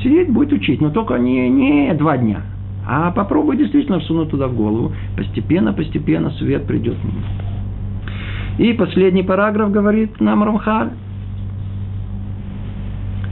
[0.02, 2.42] Сидеть будет учить, но только не, не два дня,
[2.84, 4.92] а попробуй действительно всунуть туда в голову.
[5.16, 6.96] Постепенно, постепенно свет придет.
[8.58, 10.90] И последний параграф говорит нам Рамхаль.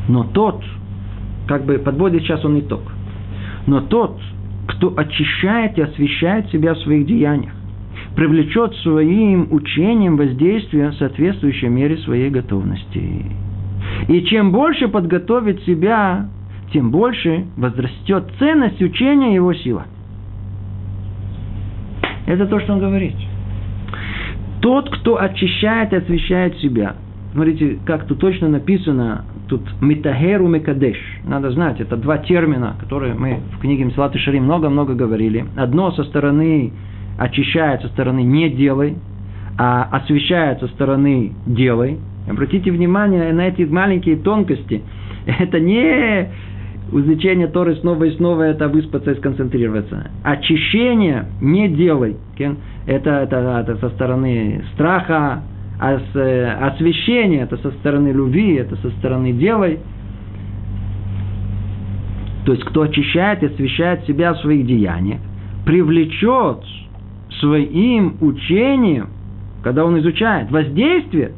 [0.06, 0.62] Но тот,
[1.48, 2.82] как бы подводит сейчас он итог.
[3.66, 4.20] Но тот,
[4.66, 7.52] кто очищает и освещает себя в своих деяниях,
[8.16, 13.26] привлечет своим учением воздействие, соответствующее мере своей готовности.
[14.08, 16.28] И чем больше подготовит себя,
[16.72, 19.86] тем больше возрастет ценность учения его сила.
[22.26, 23.14] Это то, что он говорит.
[24.60, 26.96] Тот, кто очищает и освещает себя.
[27.32, 30.96] Смотрите, как тут точно написано, тут метагеру мекадеш.
[31.24, 35.44] Надо знать, это два термина, которые мы в книге Мсалат и много-много говорили.
[35.56, 36.72] Одно со стороны
[37.18, 38.96] очищает, со стороны не делай,
[39.58, 41.98] а освещает со стороны делай.
[42.28, 44.82] Обратите внимание на эти маленькие тонкости.
[45.26, 46.28] Это не
[46.92, 50.10] изучение Торы снова и снова это выспаться и сконцентрироваться.
[50.22, 52.16] Очищение не делай.
[52.36, 52.56] Это,
[53.22, 55.42] это, это со стороны страха,
[55.80, 59.80] а э, освящение это со стороны любви, это со стороны делай.
[62.46, 65.20] То есть, кто очищает и освещает себя в своих деяниях,
[65.64, 66.62] привлечет
[67.40, 69.08] своим учением,
[69.62, 71.32] когда он изучает воздействие,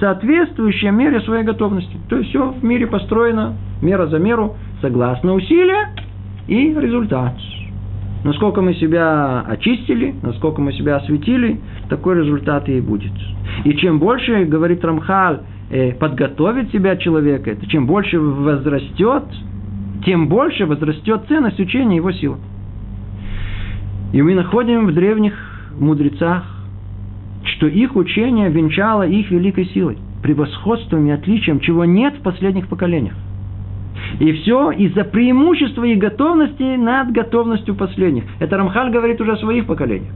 [0.00, 1.96] соответствующее мере своей готовности.
[2.08, 5.88] То есть, все в мире построено мера за меру– согласно усилия
[6.46, 7.34] и результат.
[8.24, 13.12] Насколько мы себя очистили, насколько мы себя осветили, такой результат и будет.
[13.64, 15.40] И чем больше, говорит Рамхал,
[15.70, 19.24] э, подготовит себя человека, это чем больше возрастет,
[20.04, 22.38] тем больше возрастет ценность учения его силы.
[24.12, 25.34] И мы находим в древних
[25.78, 26.44] мудрецах,
[27.44, 33.14] что их учение венчало их великой силой, превосходством и отличием, чего нет в последних поколениях.
[34.20, 38.24] И все из-за преимущества и готовности над готовностью последних.
[38.40, 40.12] Это Рамхаль говорит уже о своих поколениях.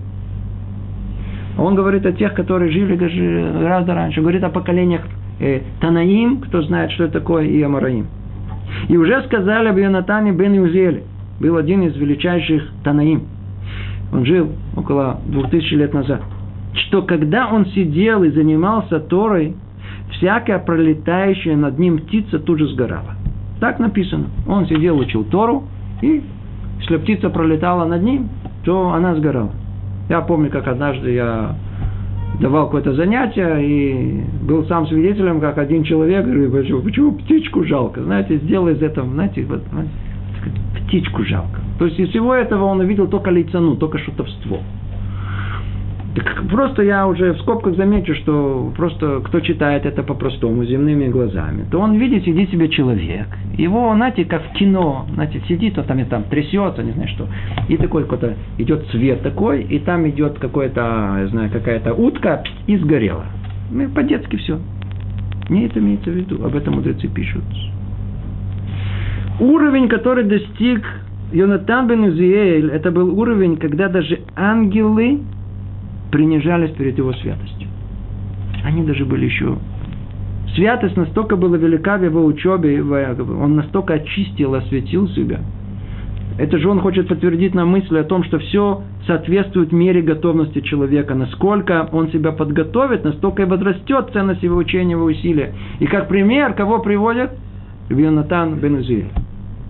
[1.58, 4.20] Он говорит о тех, которые жили гораздо раньше.
[4.20, 5.02] Говорит о поколениях
[5.38, 8.06] э, Танаим, кто знает, что это такое, и Амараим.
[8.88, 11.04] И уже сказали об Йонатане бен Юзеле.
[11.40, 13.24] Был один из величайших Танаим.
[14.12, 16.22] Он жил около двух тысяч лет назад.
[16.74, 19.54] Что когда он сидел и занимался Торой,
[20.12, 23.16] всякая пролетающая над ним птица тут же сгорала.
[23.62, 24.24] Так написано.
[24.48, 25.62] Он сидел, учил Тору,
[26.00, 26.20] и
[26.80, 28.28] если птица пролетала над ним,
[28.64, 29.52] то она сгорала.
[30.08, 31.54] Я помню, как однажды я
[32.40, 38.02] давал какое-то занятие и был сам свидетелем, как один человек говорит, почему, почему птичку жалко?
[38.02, 39.62] Знаете, сделай из этого, знаете, вот,
[40.88, 41.60] птичку жалко.
[41.78, 44.58] То есть из всего этого он увидел только лицану, только шутовство.
[46.50, 51.78] Просто я уже в скобках замечу, что просто кто читает это по-простому, земными глазами, то
[51.78, 53.26] он видит, сидит себе человек.
[53.56, 57.28] Его, знаете, как в кино, знаете, сидит, он там и там трясется, не знаю что.
[57.68, 60.80] И такой какой-то идет цвет такой, и там идет какой-то,
[61.20, 63.24] я знаю, какая-то утка и сгорела.
[63.70, 64.58] Ну, по-детски все.
[65.48, 67.44] Не это имеется в виду, об этом мудрецы пишут.
[69.40, 70.84] Уровень, который достиг
[71.32, 75.20] Йонатан бен Узиэль, это был уровень, когда даже ангелы
[76.12, 77.68] принижались перед его святостью.
[78.62, 79.56] Они даже были еще...
[80.54, 85.40] Святость настолько была велика в его учебе, он настолько очистил, осветил себя.
[86.38, 91.14] Это же он хочет подтвердить нам мысль о том, что все соответствует мере готовности человека.
[91.14, 95.54] Насколько он себя подготовит, настолько и возрастет ценность его учения, его усилия.
[95.78, 97.30] И как пример, кого приводят?
[97.88, 99.08] Йонатан бен Узиль.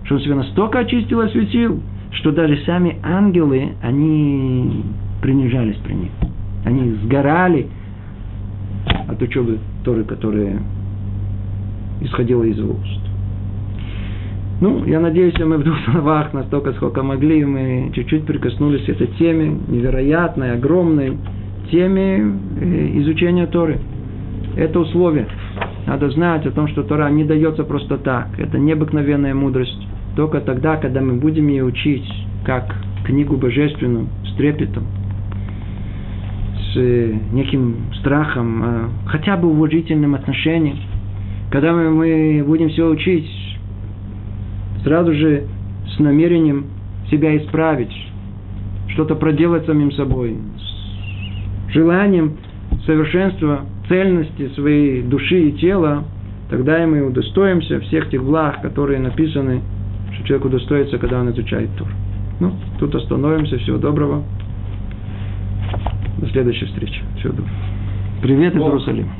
[0.03, 1.81] Что он себя настолько очистил, осветил,
[2.11, 4.83] что даже сами ангелы, они
[5.23, 6.11] принижались при них.
[6.65, 7.67] Они сгорали
[9.07, 10.61] от учебы Торы, которая
[12.01, 12.99] исходила из уст.
[14.59, 19.07] Ну, я надеюсь, мы в двух словах, настолько, сколько могли, мы чуть-чуть прикоснулись к этой
[19.17, 21.17] теме, невероятной, огромной
[21.71, 23.79] теме э, изучения Торы.
[24.57, 25.27] Это условие.
[25.87, 28.27] Надо знать о том, что Тора не дается просто так.
[28.37, 29.87] Это необыкновенная мудрость.
[30.17, 32.05] Только тогда, когда мы будем ее учить,
[32.45, 34.83] как книгу божественную, с трепетом,
[36.75, 40.77] неким страхом, а хотя бы уважительным отношением.
[41.51, 43.29] Когда мы будем все учить,
[44.83, 45.43] сразу же
[45.95, 46.65] с намерением
[47.11, 47.93] себя исправить,
[48.89, 52.37] что-то проделать самим собой, с желанием
[52.85, 56.03] совершенства, цельности своей души и тела,
[56.49, 59.61] тогда и мы удостоимся всех тех благ, которые написаны,
[60.13, 61.87] что человек удостоится, когда он изучает Тур.
[62.39, 63.57] Ну, тут остановимся.
[63.59, 64.23] Всего доброго.
[66.17, 67.01] До следующей встречи.
[67.23, 67.49] Доброго.
[68.21, 69.13] Привет из Иерусалима.